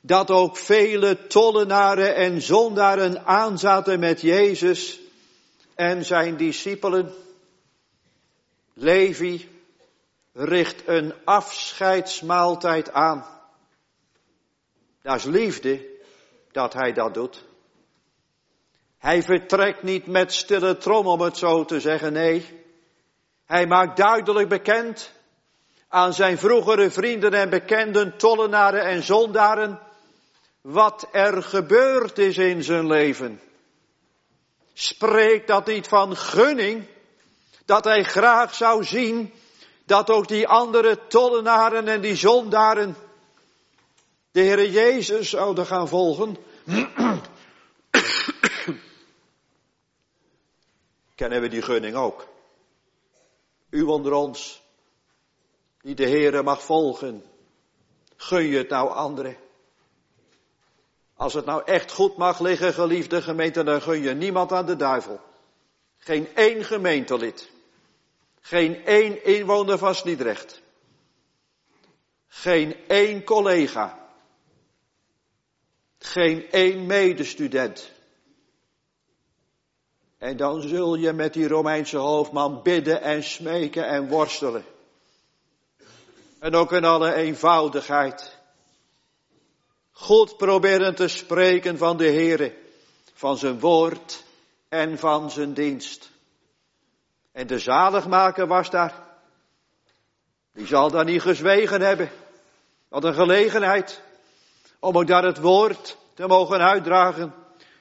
[0.00, 5.00] dat ook vele tollenaren en zondaren aanzaten met Jezus
[5.74, 7.14] en zijn discipelen.
[8.74, 9.48] Levi
[10.32, 13.26] richt een afscheidsmaaltijd aan.
[15.02, 15.96] Dat is liefde
[16.58, 17.44] dat hij dat doet.
[18.98, 22.62] Hij vertrekt niet met stille trom om het zo te zeggen, nee.
[23.46, 25.12] Hij maakt duidelijk bekend
[25.88, 29.78] aan zijn vroegere vrienden en bekenden, tollenaren en zondaren,
[30.60, 33.40] wat er gebeurd is in zijn leven.
[34.72, 36.86] Spreekt dat niet van gunning,
[37.64, 39.32] dat hij graag zou zien
[39.84, 42.96] dat ook die andere tollenaren en die zondaren
[44.30, 46.36] de Heer Jezus zouden gaan volgen.
[51.14, 52.28] Kennen we die gunning ook?
[53.70, 54.62] U onder ons,
[55.80, 57.24] die de Heere mag volgen,
[58.16, 59.36] gun je het nou anderen?
[61.14, 64.76] Als het nou echt goed mag liggen, geliefde gemeente, dan gun je niemand aan de
[64.76, 65.20] duivel.
[65.98, 67.50] Geen één gemeentelid.
[68.40, 70.62] Geen één inwoner van Sliedrecht.
[72.28, 74.07] Geen één collega.
[75.98, 77.90] Geen één medestudent.
[80.18, 84.64] En dan zul je met die Romeinse hoofdman bidden en smeken en worstelen.
[86.38, 88.36] En ook in alle eenvoudigheid.
[89.90, 92.56] Goed proberen te spreken van de Heere,
[93.12, 94.24] van zijn woord
[94.68, 96.10] en van zijn dienst.
[97.32, 99.06] En de zaligmaker was daar.
[100.52, 102.10] Die zal daar niet gezwegen hebben.
[102.88, 104.02] Wat een gelegenheid
[104.78, 107.34] om ook daar het woord te mogen uitdragen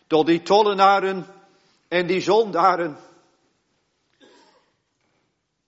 [0.08, 1.26] tot die tollenaren
[1.88, 2.98] en die zondaren.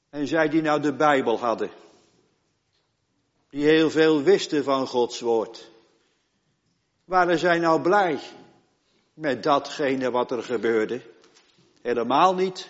[0.10, 1.70] En zij die nou de Bijbel hadden,
[3.50, 5.70] die heel veel wisten van Gods woord,
[7.06, 8.20] waren zij nou blij
[9.14, 11.02] met datgene wat er gebeurde?
[11.82, 12.70] Helemaal niet.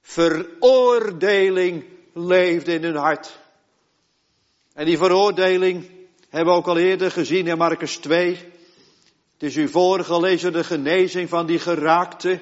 [0.00, 3.38] Veroordeling leefde in hun hart.
[4.72, 5.99] En die veroordeling
[6.30, 8.36] hebben we ook al eerder gezien in Marcus 2.
[9.32, 12.40] Het is u voorgelezen de genezing van die geraakte.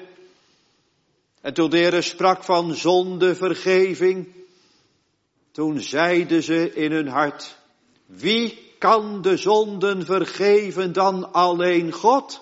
[1.41, 4.27] En toen de Heer sprak van zondevergeving,
[5.51, 7.57] toen zeiden ze in hun hart,
[8.05, 12.41] wie kan de zonden vergeven dan alleen God?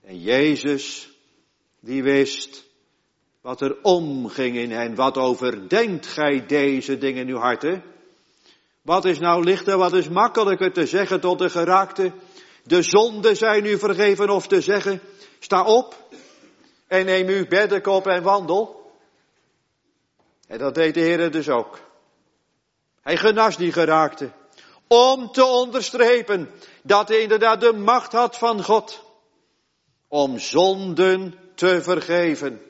[0.00, 1.10] En Jezus,
[1.80, 2.64] die wist
[3.40, 4.94] wat er omging in hen.
[4.94, 7.82] Wat overdenkt gij deze dingen in uw harten?
[8.90, 12.12] Wat is nou lichter, wat is makkelijker te zeggen tot de geraakte?
[12.64, 15.00] De zonden zijn u vergeven of te zeggen,
[15.38, 15.96] sta op
[16.86, 18.92] en neem uw bedden op en wandel.
[20.46, 21.78] En dat deed de Heer dus ook.
[23.00, 24.30] Hij genas die geraakte.
[24.86, 26.50] Om te onderstrepen
[26.82, 29.04] dat hij inderdaad de macht had van God.
[30.08, 32.60] Om zonden te vergeven.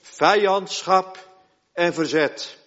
[0.00, 1.28] Vijandschap
[1.72, 2.57] en verzet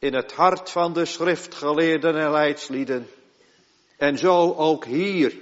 [0.00, 3.08] in het hart van de schriftgeleerden en leidslieden.
[3.96, 5.32] En zo ook hier.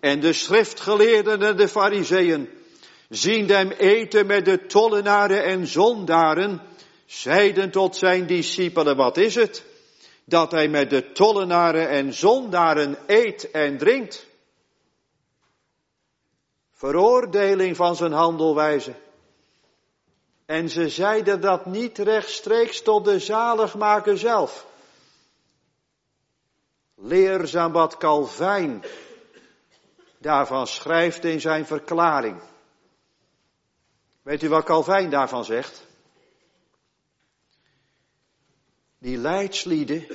[0.00, 2.48] En de schriftgeleerden en de fariseeën,
[3.08, 6.60] zien hem eten met de tollenaren en zondaren,
[7.06, 9.64] zeiden tot zijn discipelen, wat is het?
[10.24, 14.26] Dat hij met de tollenaren en zondaren eet en drinkt.
[16.72, 18.94] Veroordeling van zijn handelwijze.
[20.54, 24.66] En ze zeiden dat niet rechtstreeks tot de zaligmaker zelf.
[26.94, 28.84] Leerzaam wat Calvijn
[30.18, 32.40] daarvan schrijft in zijn verklaring.
[34.22, 35.86] Weet u wat Calvijn daarvan zegt?
[38.98, 40.06] Die leidslieden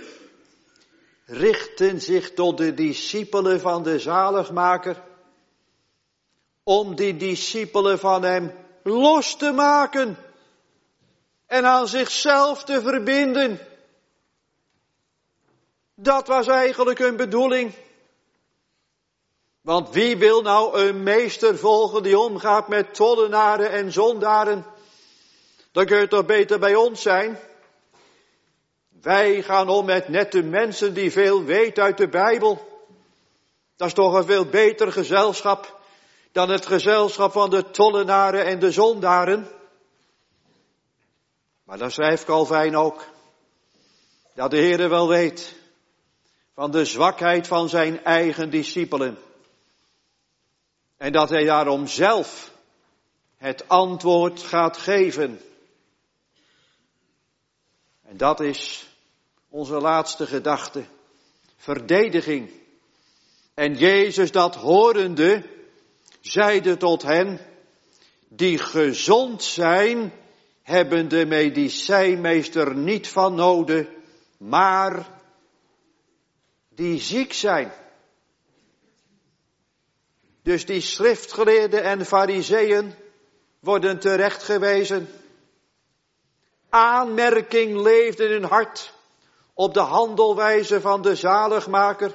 [1.26, 5.04] richten zich tot de discipelen van de zaligmaker
[6.64, 10.18] om die discipelen van hem los te maken
[11.50, 13.60] en aan zichzelf te verbinden.
[15.96, 17.74] Dat was eigenlijk hun bedoeling.
[19.62, 24.66] Want wie wil nou een meester volgen die omgaat met tollenaren en zondaren?
[25.72, 27.40] Dan kun je toch beter bij ons zijn.
[29.02, 32.84] Wij gaan om met nette mensen die veel weten uit de Bijbel.
[33.76, 35.80] Dat is toch een veel beter gezelschap
[36.32, 39.59] dan het gezelschap van de tollenaren en de zondaren.
[41.70, 43.08] Maar dan schrijft Calvijn ook
[44.34, 45.56] dat de Heere wel weet
[46.54, 49.18] van de zwakheid van zijn eigen discipelen.
[50.98, 52.52] En dat hij daarom zelf
[53.38, 55.42] het antwoord gaat geven.
[58.02, 58.88] En dat is
[59.50, 60.86] onze laatste gedachte.
[61.56, 62.52] Verdediging.
[63.54, 65.44] En Jezus dat horende,
[66.22, 67.40] zeide tot hen,
[68.28, 70.14] die gezond zijn,
[70.70, 73.88] hebben de medicijnmeester niet van nodig,
[74.38, 75.08] maar
[76.70, 77.72] die ziek zijn.
[80.44, 82.94] Dus die schriftgeleerden en fariseeën
[83.60, 85.10] worden terechtgewezen.
[86.70, 88.94] Aanmerking leefde in hun hart
[89.54, 92.14] op de handelwijze van de zaligmaker.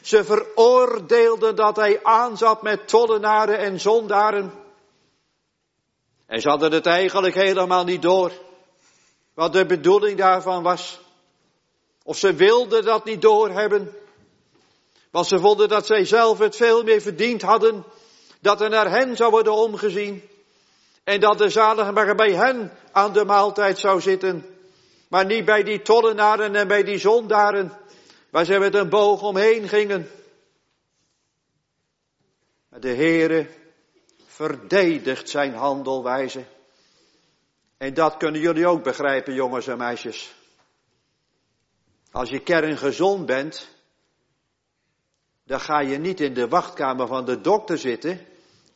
[0.00, 4.61] Ze veroordeelden dat hij aanzat met tollenaren en zondaren.
[6.32, 8.32] En ze hadden het eigenlijk helemaal niet door.
[9.34, 11.00] Wat de bedoeling daarvan was.
[12.04, 13.94] Of ze wilden dat niet doorhebben.
[15.10, 17.84] Want ze vonden dat zij zelf het veel meer verdiend hadden.
[18.40, 20.22] Dat er naar hen zou worden omgezien.
[21.04, 24.46] En dat de zalige bij hen aan de maaltijd zou zitten.
[25.08, 27.72] Maar niet bij die tollenaren en bij die zondaren.
[28.30, 30.10] Waar ze met een boog omheen gingen.
[32.68, 33.60] De Heere
[34.42, 36.44] verdedigt zijn handelwijze.
[37.76, 40.34] En dat kunnen jullie ook begrijpen, jongens en meisjes.
[42.10, 43.68] Als je kerngezond bent,
[45.44, 48.26] dan ga je niet in de wachtkamer van de dokter zitten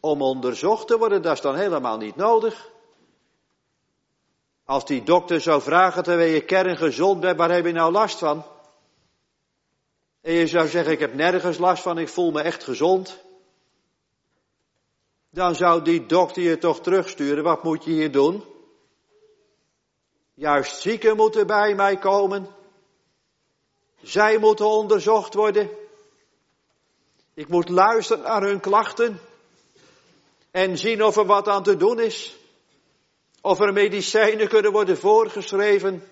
[0.01, 1.23] om onderzocht te worden.
[1.23, 2.71] Dat is dan helemaal niet nodig.
[4.65, 8.45] Als die dokter zou vragen terwijl je kerngezond bent, waar heb je nou last van?
[10.21, 13.25] En je zou zeggen, ik heb nergens last van, ik voel me echt gezond.
[15.37, 18.45] Dan zou die dokter je toch terugsturen, wat moet je hier doen?
[20.35, 22.47] Juist zieken moeten bij mij komen.
[24.03, 25.71] Zij moeten onderzocht worden.
[27.35, 29.21] Ik moet luisteren naar hun klachten
[30.51, 32.37] en zien of er wat aan te doen is.
[33.41, 36.09] Of er medicijnen kunnen worden voorgeschreven.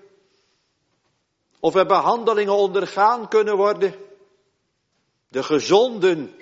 [1.60, 3.94] Of er behandelingen ondergaan kunnen worden.
[5.28, 6.34] De gezonden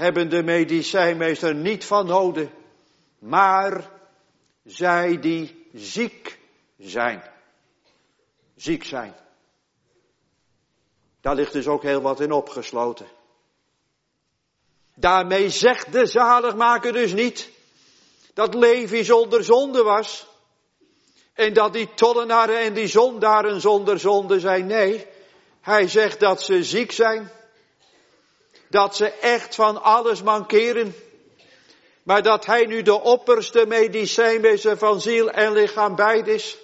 [0.00, 2.48] hebben de medicijnmeester niet van nodig,
[3.18, 3.90] maar
[4.64, 6.38] zij die ziek
[6.78, 7.22] zijn.
[8.56, 9.14] Ziek zijn.
[11.20, 13.06] Daar ligt dus ook heel wat in opgesloten.
[14.94, 17.50] Daarmee zegt de zaligmaker dus niet
[18.34, 20.26] dat Levi zonder zonde was.
[21.32, 24.66] En dat die tollenaren en die zondaren zonder zonde zijn.
[24.66, 25.06] Nee,
[25.60, 27.30] hij zegt dat ze ziek zijn.
[28.70, 30.94] Dat ze echt van alles mankeren.
[32.02, 36.58] Maar dat hij nu de opperste medicijnmeester van ziel en lichaam beid is.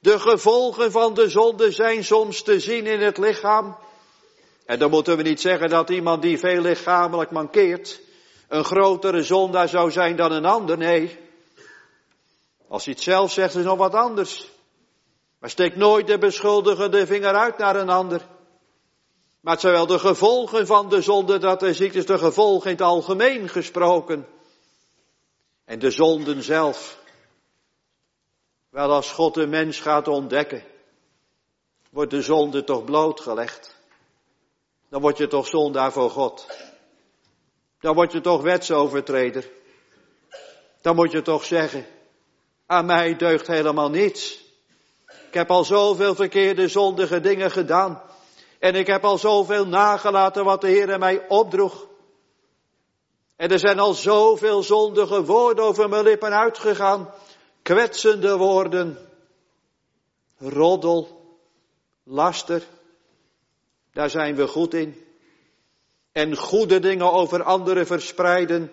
[0.00, 3.76] De gevolgen van de zonde zijn soms te zien in het lichaam.
[4.66, 8.00] En dan moeten we niet zeggen dat iemand die veel lichamelijk mankeert,
[8.48, 10.78] een grotere zondaar zou zijn dan een ander.
[10.78, 11.18] Nee.
[12.68, 14.50] Als hij het zelf zegt, is het nog wat anders.
[15.38, 18.20] Maar steek nooit de beschuldigende vinger uit naar een ander.
[19.40, 22.86] Maar wel de gevolgen van de zonde dat er ziekte is, de gevolgen in het
[22.86, 24.26] algemeen gesproken.
[25.64, 26.98] En de zonden zelf.
[28.70, 30.64] Wel als God de mens gaat ontdekken,
[31.90, 33.78] wordt de zonde toch blootgelegd.
[34.88, 36.46] Dan word je toch zondaar voor God.
[37.80, 39.50] dan word je toch wetsovertreder.
[40.80, 41.86] Dan moet je toch zeggen,
[42.66, 44.38] aan mij deugt helemaal niets.
[45.06, 48.09] Ik heb al zoveel verkeerde zondige dingen gedaan.
[48.60, 51.86] En ik heb al zoveel nagelaten wat de Heer mij opdroeg.
[53.36, 57.14] En er zijn al zoveel zondige woorden over mijn lippen uitgegaan.
[57.62, 58.98] Kwetsende woorden.
[60.38, 61.18] Roddel.
[62.04, 62.62] Laster.
[63.92, 65.04] Daar zijn we goed in.
[66.12, 68.70] En goede dingen over anderen verspreiden,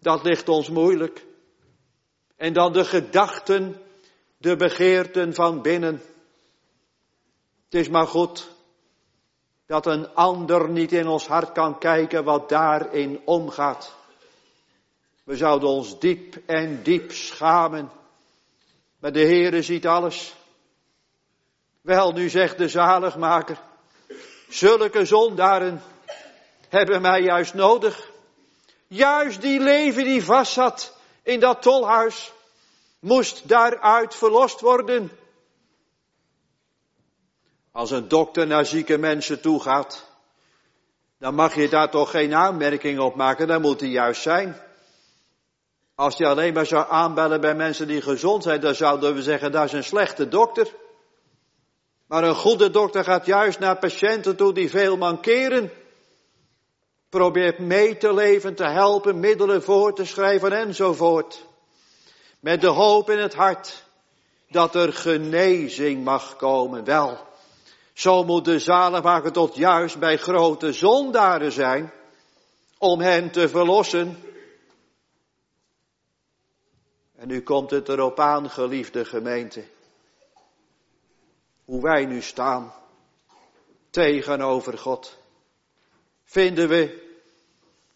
[0.00, 1.26] dat ligt ons moeilijk.
[2.36, 3.82] En dan de gedachten,
[4.36, 6.02] de begeerten van binnen.
[7.64, 8.56] Het is maar goed
[9.68, 13.94] dat een ander niet in ons hart kan kijken wat daarin omgaat.
[15.24, 17.90] We zouden ons diep en diep schamen.
[18.98, 20.34] Maar de Heere ziet alles.
[21.80, 23.58] Wel, nu zegt de zaligmaker,
[24.48, 25.82] zulke zondaren
[26.68, 28.10] hebben mij juist nodig.
[28.86, 32.32] Juist die leven die vast zat in dat tolhuis,
[32.98, 35.10] moest daaruit verlost worden.
[37.78, 40.06] Als een dokter naar zieke mensen toe gaat,
[41.18, 44.60] dan mag je daar toch geen aanmerking op maken, dan moet hij juist zijn.
[45.94, 49.52] Als je alleen maar zou aanbellen bij mensen die gezond zijn, dan zouden we zeggen
[49.52, 50.74] dat is een slechte dokter.
[52.06, 55.70] Maar een goede dokter gaat juist naar patiënten toe die veel mankeren.
[57.08, 61.44] Probeert mee te leven, te helpen, middelen voor te schrijven enzovoort.
[62.40, 63.84] Met de hoop in het hart
[64.50, 66.84] dat er genezing mag komen.
[66.84, 67.26] Wel,
[67.98, 71.92] zo moet de zaligmaker tot juist bij grote zondaren zijn
[72.78, 74.16] om hen te verlossen.
[77.14, 79.64] En nu komt het erop aan, geliefde gemeente,
[81.64, 82.72] hoe wij nu staan
[83.90, 85.18] tegenover God
[86.24, 87.12] vinden we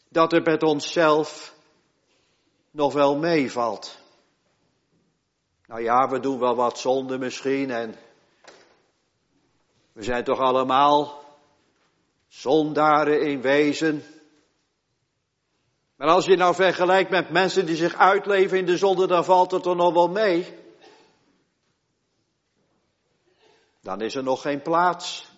[0.09, 1.55] dat het met onszelf
[2.71, 3.99] nog wel meevalt.
[5.67, 7.95] Nou ja, we doen wel wat zonde misschien en
[9.93, 11.25] we zijn toch allemaal
[12.29, 14.05] zondaren in wezen.
[15.97, 19.51] Maar als je nou vergelijkt met mensen die zich uitleven in de zonde, dan valt
[19.51, 20.61] het er nog wel mee.
[23.81, 25.31] Dan is er nog geen plaats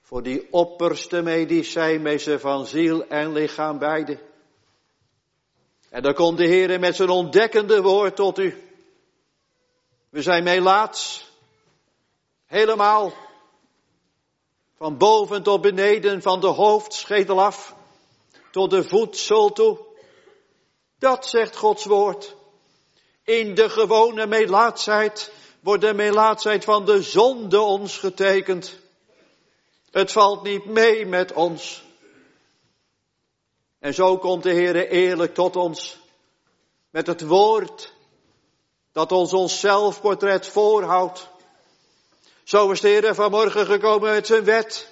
[0.00, 4.18] voor die opperste medicijnmeester van ziel en lichaam beide.
[5.90, 8.62] En dan komt de Heer met zijn ontdekkende woord tot u.
[10.08, 11.31] We zijn melaats.
[12.52, 13.12] Helemaal.
[14.76, 17.74] Van boven tot beneden, van de hoofdschedel af,
[18.50, 19.78] tot de voedsel toe.
[20.98, 22.36] Dat zegt Gods woord.
[23.24, 28.78] In de gewone melaatsheid wordt de melaatsheid van de zonde ons getekend.
[29.90, 31.84] Het valt niet mee met ons.
[33.78, 35.98] En zo komt de Heer eerlijk tot ons
[36.90, 37.92] met het woord
[38.92, 41.30] dat ons ons zelfportret voorhoudt.
[42.52, 44.88] Zo is de Heer vanmorgen gekomen met zijn wet,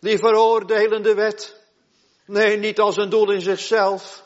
[0.00, 1.56] die veroordelende wet.
[2.26, 4.24] Nee, niet als een doel in zichzelf.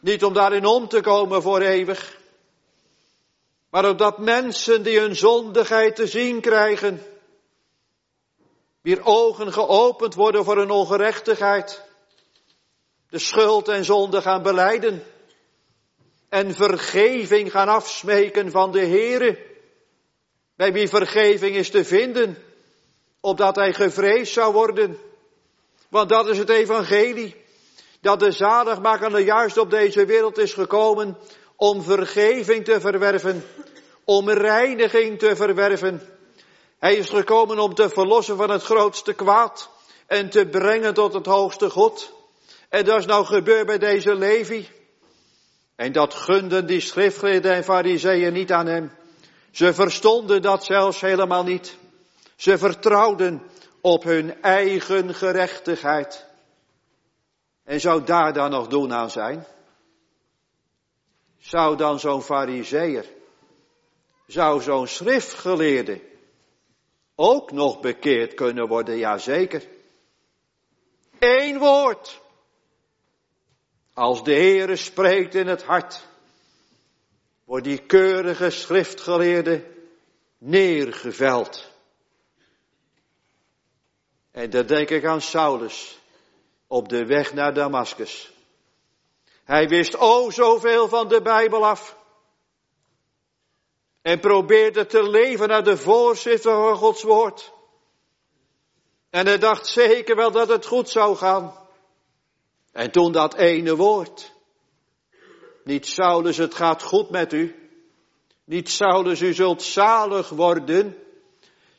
[0.00, 2.18] Niet om daarin om te komen voor eeuwig.
[3.70, 7.02] Maar opdat mensen die hun zondigheid te zien krijgen,
[8.80, 11.82] Wier ogen geopend worden voor hun ongerechtigheid.
[13.08, 15.02] De schuld en zonde gaan beleiden.
[16.28, 19.50] En vergeving gaan afsmeken van de Heere.
[20.56, 22.38] Bij wie vergeving is te vinden.
[23.20, 24.98] Opdat hij gevreesd zou worden.
[25.88, 27.36] Want dat is het evangelie.
[28.00, 31.18] Dat de zaligmaker juist op deze wereld is gekomen
[31.56, 33.44] om vergeving te verwerven.
[34.04, 36.12] Om reiniging te verwerven
[36.82, 39.70] hij is gekomen om te verlossen van het grootste kwaad
[40.06, 42.12] en te brengen tot het hoogste God.
[42.68, 44.68] En dat is nou gebeurd bij deze Levi.
[45.76, 48.92] En dat gunden die schriftgeleerden en fariseeën niet aan hem.
[49.52, 51.76] Ze verstonden dat zelfs helemaal niet.
[52.36, 53.42] Ze vertrouwden
[53.80, 56.26] op hun eigen gerechtigheid.
[57.64, 59.46] En zou daar dan nog doen aan zijn?
[61.38, 63.06] Zou dan zo'n fariseer,
[64.26, 66.00] zou zo'n schriftgeleerde
[67.14, 69.68] ook nog bekeerd kunnen worden, jazeker.
[71.18, 72.20] Eén woord.
[73.94, 76.06] Als de Heere spreekt in het hart,
[77.52, 79.64] wordt die keurige schriftgeleerde
[80.38, 81.70] neergeveld.
[84.30, 85.98] En dan denk ik aan Saulus
[86.66, 88.32] op de weg naar Damascus.
[89.44, 91.96] Hij wist o zoveel van de Bijbel af.
[94.02, 97.52] En probeerde te leven naar de voorzitter van Gods woord.
[99.10, 101.68] En hij dacht zeker wel dat het goed zou gaan.
[102.72, 104.31] En toen dat ene woord.
[105.64, 107.70] Niet Saulus, het gaat goed met u.
[108.44, 110.96] Niet Saulus, u zult zalig worden.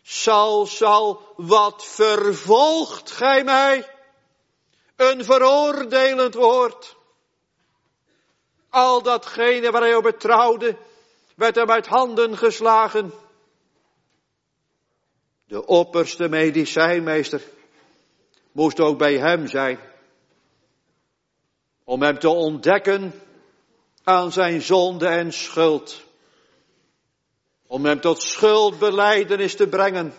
[0.01, 3.89] Saul, Saul, wat vervolgt gij mij?
[4.95, 6.95] Een veroordelend woord.
[8.69, 10.77] Al datgene waar hij op betrouwde,
[11.35, 13.13] werd hem uit handen geslagen.
[15.45, 17.41] De opperste medicijnmeester
[18.51, 19.79] moest ook bij hem zijn.
[21.83, 23.13] Om hem te ontdekken
[24.03, 26.03] aan zijn zonde en schuld.
[27.67, 30.13] Om hem tot schuldbeleidenis te brengen.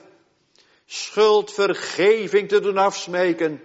[0.87, 3.62] Schuldvergeving te doen afsmeken.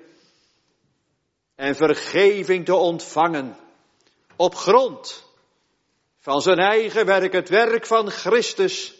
[1.56, 3.58] En vergeving te ontvangen.
[4.36, 5.28] Op grond
[6.20, 8.94] van zijn eigen werk, het werk van Christus,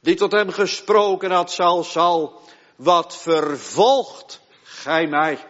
[0.00, 2.40] die tot hem gesproken had, zal, zal,
[2.76, 5.46] wat vervolgt gij mij?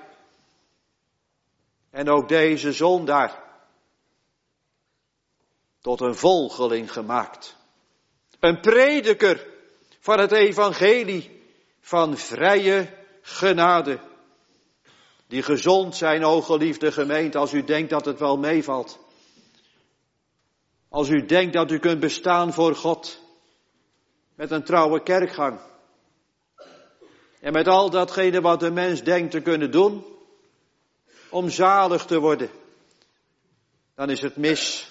[1.91, 3.48] En ook deze zondaar
[5.89, 7.57] tot een volgeling gemaakt.
[8.41, 9.47] Een prediker
[10.01, 11.43] van het evangelie
[11.81, 14.01] van vrije genade.
[15.27, 18.99] Die gezond zijn, o geliefde gemeente, als u denkt dat het wel meevalt.
[20.89, 23.21] Als u denkt dat u kunt bestaan voor God
[24.35, 25.61] met een trouwe kerkgang.
[27.41, 30.05] En met al datgene wat de mens denkt te kunnen doen
[31.31, 32.51] om zalig te worden,
[33.95, 34.88] dan is het mis.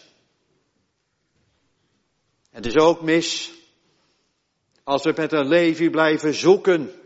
[2.57, 3.53] Het is ook mis
[4.83, 7.01] als we met een leven blijven zoeken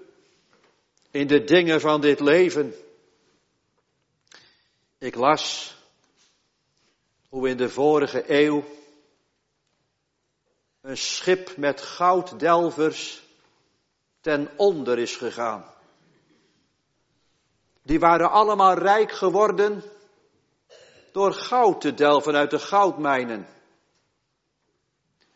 [1.09, 2.73] in de dingen van dit leven.
[4.97, 5.75] Ik las
[7.29, 8.63] hoe in de vorige eeuw
[10.81, 13.23] een schip met gouddelvers
[14.21, 15.73] ten onder is gegaan.
[17.83, 19.83] Die waren allemaal rijk geworden
[21.11, 23.47] door goud te delven uit de goudmijnen.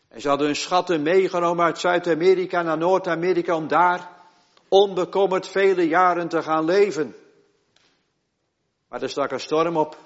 [0.08, 4.10] En ze hadden hun schatten meegenomen uit Zuid-Amerika naar Noord-Amerika om daar
[4.68, 7.16] onbekommerd vele jaren te gaan leven.
[8.88, 9.98] Maar er stak een storm op.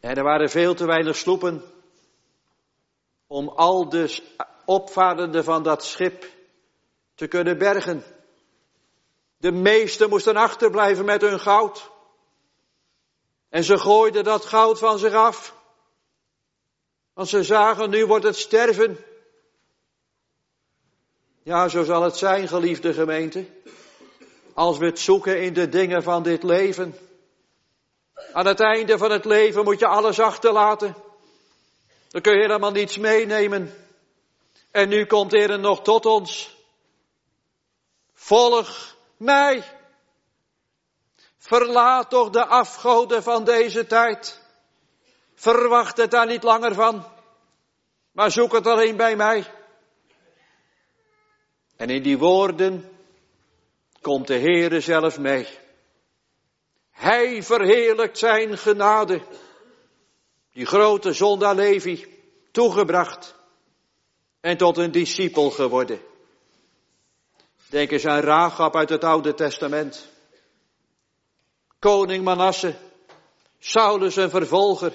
[0.00, 1.62] En er waren veel te weinig sloepen
[3.26, 4.22] om al de
[4.64, 6.26] opvarenden van dat schip
[7.14, 8.04] te kunnen bergen.
[9.36, 11.90] De meesten moesten achterblijven met hun goud.
[13.48, 15.53] En ze gooiden dat goud van zich af.
[17.14, 19.04] Want ze zagen, nu wordt het sterven.
[21.42, 23.46] Ja, zo zal het zijn, geliefde gemeente.
[24.54, 26.98] Als we het zoeken in de dingen van dit leven.
[28.32, 30.94] Aan het einde van het leven moet je alles achterlaten.
[32.08, 33.74] Dan kun je helemaal niets meenemen.
[34.70, 36.56] En nu komt er nog tot ons.
[38.14, 39.64] Volg mij.
[41.38, 44.43] Verlaat toch de afgoden van deze tijd.
[45.34, 47.04] Verwacht het daar niet langer van.
[48.12, 49.52] Maar zoek het alleen bij mij.
[51.76, 52.88] En in die woorden
[54.00, 55.46] komt de Heere zelf mee.
[56.90, 59.22] Hij verheerlijkt zijn genade.
[60.52, 63.34] Die grote zondaar Levi toegebracht
[64.40, 66.00] en tot een discipel geworden.
[67.66, 70.08] Denk eens aan Rahab uit het Oude Testament.
[71.78, 72.74] Koning Manasse,
[73.58, 74.92] Saulus een vervolger.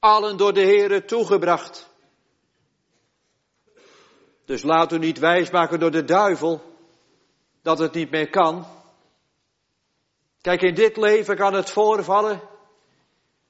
[0.00, 1.88] Allen door de Heere toegebracht.
[4.44, 6.62] Dus laat u niet wijsmaken door de duivel
[7.62, 8.66] dat het niet meer kan.
[10.40, 12.40] Kijk, in dit leven kan het voorvallen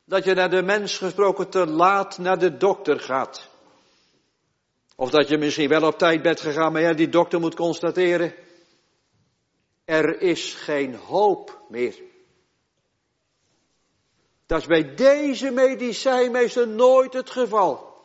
[0.04, 3.48] dat je naar de mens gesproken te laat naar de dokter gaat.
[4.96, 8.34] Of dat je misschien wel op tijd bent gegaan, maar ja, die dokter moet constateren,
[9.84, 12.09] er is geen hoop meer.
[14.50, 18.02] Dat is bij deze medicijnmeester nooit het geval.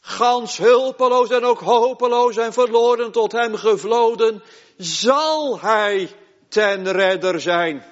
[0.00, 4.42] Gans hulpeloos en ook hopeloos en verloren tot hem gevloden,
[4.76, 6.16] zal hij
[6.48, 7.84] ten redder zijn.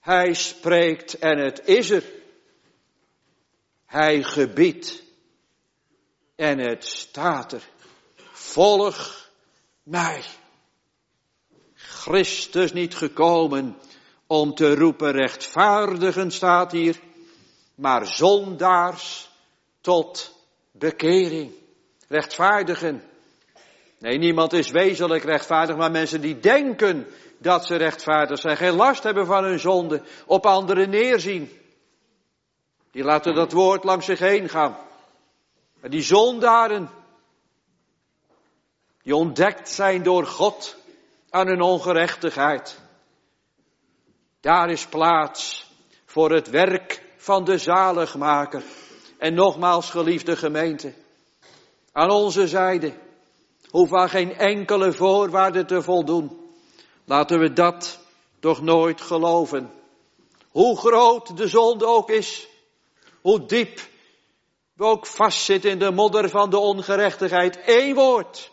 [0.00, 2.04] Hij spreekt en het is er.
[3.86, 5.02] Hij gebiedt
[6.36, 7.68] en het staat er.
[8.32, 9.30] Volg
[9.82, 10.24] mij.
[11.74, 13.76] Christus niet gekomen
[14.26, 17.00] om te roepen rechtvaardigen staat hier,
[17.74, 19.30] maar zondaars
[19.80, 20.34] tot
[20.72, 21.52] bekering.
[22.08, 23.02] Rechtvaardigen.
[23.98, 27.06] Nee, niemand is wezenlijk rechtvaardig, maar mensen die denken
[27.38, 31.50] dat ze rechtvaardig zijn, geen last hebben van hun zonde, op anderen neerzien.
[32.90, 34.76] Die laten dat woord langs zich heen gaan.
[35.80, 36.90] Maar die zondaren,
[39.02, 40.76] die ontdekt zijn door God
[41.30, 42.82] aan hun ongerechtigheid.
[44.44, 45.66] Daar is plaats
[46.04, 48.62] voor het werk van de zaligmaker.
[49.18, 50.94] En nogmaals, geliefde gemeente,
[51.92, 52.94] aan onze zijde
[53.70, 56.50] hoeft aan geen enkele voorwaarde te voldoen.
[57.04, 57.98] Laten we dat
[58.40, 59.70] toch nooit geloven.
[60.50, 62.48] Hoe groot de zonde ook is,
[63.20, 63.80] hoe diep
[64.74, 67.60] we ook vastzitten in de modder van de ongerechtigheid.
[67.66, 68.50] Eén woord.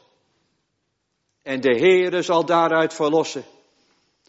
[1.43, 3.45] En de Heere zal daaruit verlossen.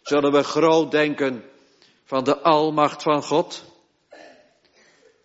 [0.02, 1.50] Zullen we groot denken
[2.12, 3.64] van de almacht van God?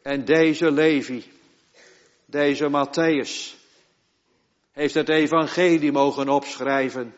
[0.01, 1.31] En deze Levi,
[2.25, 3.55] deze Matthäus,
[4.71, 7.15] heeft het evangelie mogen opschrijven.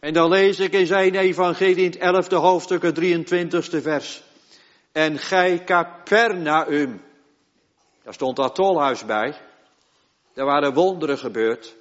[0.00, 4.22] En dan lees ik in zijn evangelie in het 11e hoofdstuk, het 23e vers.
[4.92, 7.02] En gij Capernaum,
[8.02, 9.34] daar stond dat tolhuis bij.
[10.34, 11.74] Daar waren wonderen gebeurd.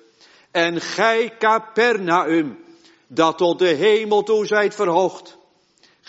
[0.52, 2.64] En gij Capernaum,
[3.08, 5.37] dat tot de hemel toe zijt verhoogd.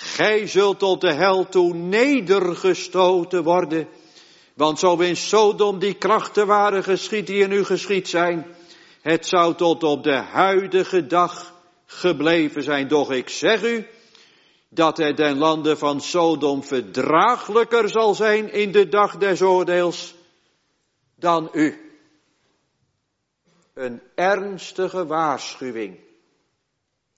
[0.00, 3.88] Gij zult tot de hel toe nedergestoten worden.
[4.54, 8.46] Want zo in Sodom die krachten waren geschied die in u geschied zijn.
[9.00, 11.54] Het zou tot op de huidige dag
[11.86, 12.88] gebleven zijn.
[12.88, 13.86] Doch ik zeg u,
[14.68, 20.14] dat het den landen van Sodom verdraaglijker zal zijn in de dag des oordeels
[21.14, 21.92] dan u.
[23.74, 25.98] Een ernstige waarschuwing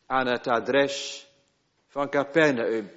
[0.06, 1.28] aan het adres
[1.90, 2.90] van Capernaum.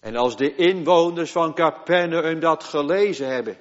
[0.00, 3.58] En als de inwoners van Capernaum dat gelezen hebben,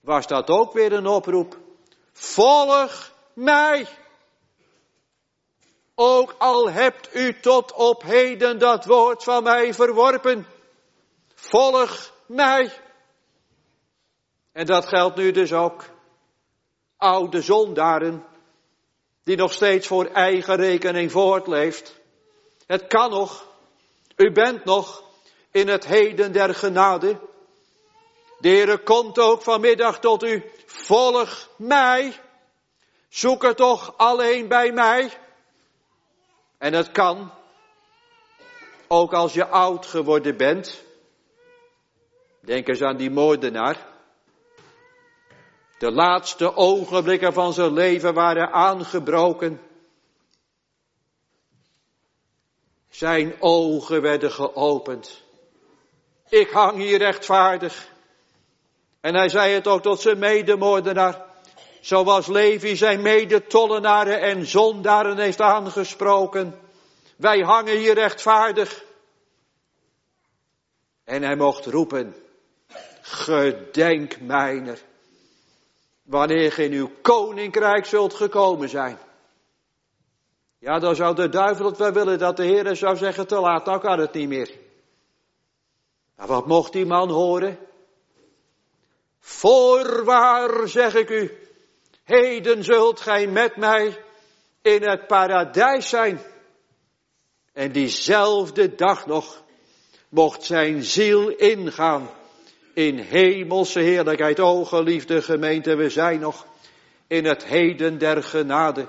[0.00, 1.58] was dat ook weer een oproep.
[2.12, 3.86] Volg mij.
[5.94, 10.46] Ook al hebt u tot op heden dat woord van mij verworpen.
[11.34, 12.72] Volg mij.
[14.52, 15.84] En dat geldt nu dus ook.
[16.96, 18.26] Oude zondaren,
[19.22, 22.02] die nog steeds voor eigen rekening voortleeft.
[22.66, 23.46] Het kan nog.
[24.16, 25.02] U bent nog
[25.50, 27.20] in het heden der genade.
[28.38, 30.50] De Heere komt ook vanmiddag tot u.
[30.66, 32.20] Volg mij.
[33.08, 35.10] Zoek het toch alleen bij mij.
[36.58, 37.32] En het kan,
[38.88, 40.84] ook als je oud geworden bent.
[42.40, 43.86] Denk eens aan die moordenaar.
[45.78, 49.60] De laatste ogenblikken van zijn leven waren aangebroken.
[52.94, 55.22] Zijn ogen werden geopend.
[56.28, 57.88] Ik hang hier rechtvaardig.
[59.00, 61.24] En hij zei het ook tot zijn medemoordenaar.
[61.80, 66.60] Zoals Levi zijn medetollenaren en zondaren heeft aangesproken.
[67.16, 68.84] Wij hangen hier rechtvaardig.
[71.04, 72.16] En hij mocht roepen.
[73.00, 74.78] Gedenk mijner.
[76.02, 78.98] Wanneer ge in uw koninkrijk zult gekomen zijn.
[80.64, 83.64] Ja, dan zou de duivel het wel willen dat de Heer zou zeggen te laat,
[83.64, 84.50] nou kan het niet meer.
[86.16, 87.58] Maar wat mocht die man horen?
[89.20, 91.38] Voorwaar zeg ik u,
[92.04, 94.04] heden zult gij met mij
[94.62, 96.20] in het paradijs zijn.
[97.52, 99.42] En diezelfde dag nog
[100.08, 102.10] mocht zijn ziel ingaan
[102.74, 104.40] in hemelse heerlijkheid.
[104.40, 106.46] O geliefde gemeente, we zijn nog
[107.06, 108.88] in het heden der genade.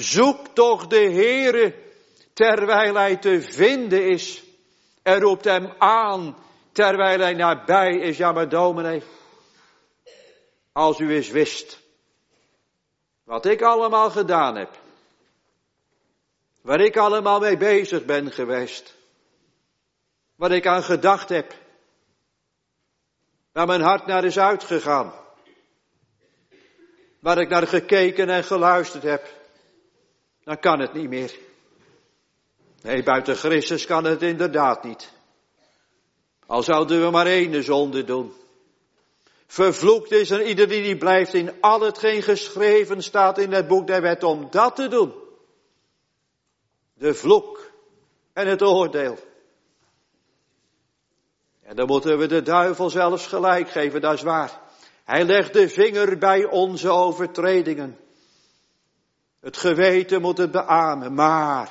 [0.00, 1.74] Zoek toch de Heere
[2.32, 4.42] terwijl hij te vinden is.
[5.02, 6.36] En roept hem aan
[6.72, 8.16] terwijl hij nabij is.
[8.16, 9.02] Ja, maar dominee,
[10.72, 11.80] als u eens wist
[13.24, 14.78] wat ik allemaal gedaan heb.
[16.60, 18.96] Waar ik allemaal mee bezig ben geweest.
[20.36, 21.54] Wat ik aan gedacht heb.
[23.52, 25.12] Waar mijn hart naar is uitgegaan.
[27.20, 29.39] Waar ik naar gekeken en geluisterd heb
[30.44, 31.38] dan kan het niet meer.
[32.82, 35.12] Nee, buiten Christus kan het inderdaad niet.
[36.46, 38.32] Al zouden we maar één zonde doen.
[39.46, 44.02] Vervloekt is er ieder die blijft in al hetgeen geschreven staat in het boek der
[44.02, 45.12] wet om dat te doen.
[46.94, 47.70] De vloek
[48.32, 49.18] en het oordeel.
[51.62, 54.60] En dan moeten we de duivel zelfs gelijk geven, dat is waar.
[55.04, 57.98] Hij legt de vinger bij onze overtredingen.
[59.40, 61.70] Het geweten moet het beamen, maar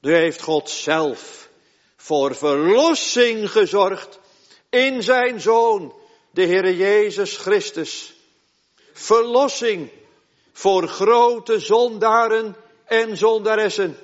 [0.00, 1.48] nu heeft God zelf
[1.96, 4.18] voor verlossing gezorgd
[4.70, 5.94] in zijn Zoon,
[6.30, 8.14] de Heere Jezus Christus.
[8.92, 9.90] Verlossing
[10.52, 13.98] voor grote zondaren en zondaressen,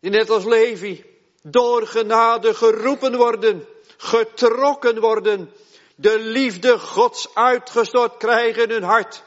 [0.00, 1.04] die net als Levi
[1.42, 5.52] door genade geroepen worden, getrokken worden,
[5.94, 9.22] de liefde Gods uitgestort krijgen in hun hart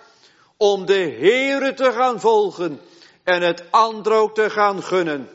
[0.61, 2.81] om de Heere te gaan volgen
[3.23, 5.29] en het ander ook te gaan gunnen.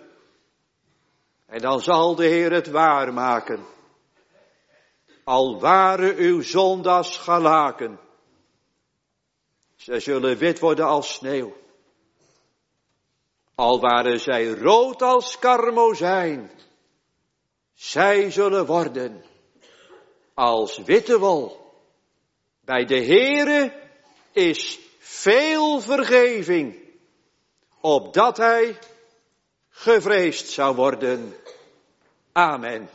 [1.47, 3.66] En dan zal de Heer het waarmaken.
[5.24, 7.99] Al waren uw zondags galaken,
[9.77, 11.57] ze zullen wit worden als sneeuw.
[13.55, 16.51] Al waren zij rood als karmozijn,
[17.74, 19.24] zij zullen worden
[20.35, 21.72] als witte wol.
[22.61, 23.72] Bij de Heere
[24.33, 26.77] is veel vergeving,
[27.81, 28.79] opdat hij
[29.69, 31.35] gevreesd zou worden.
[32.33, 32.89] Amen.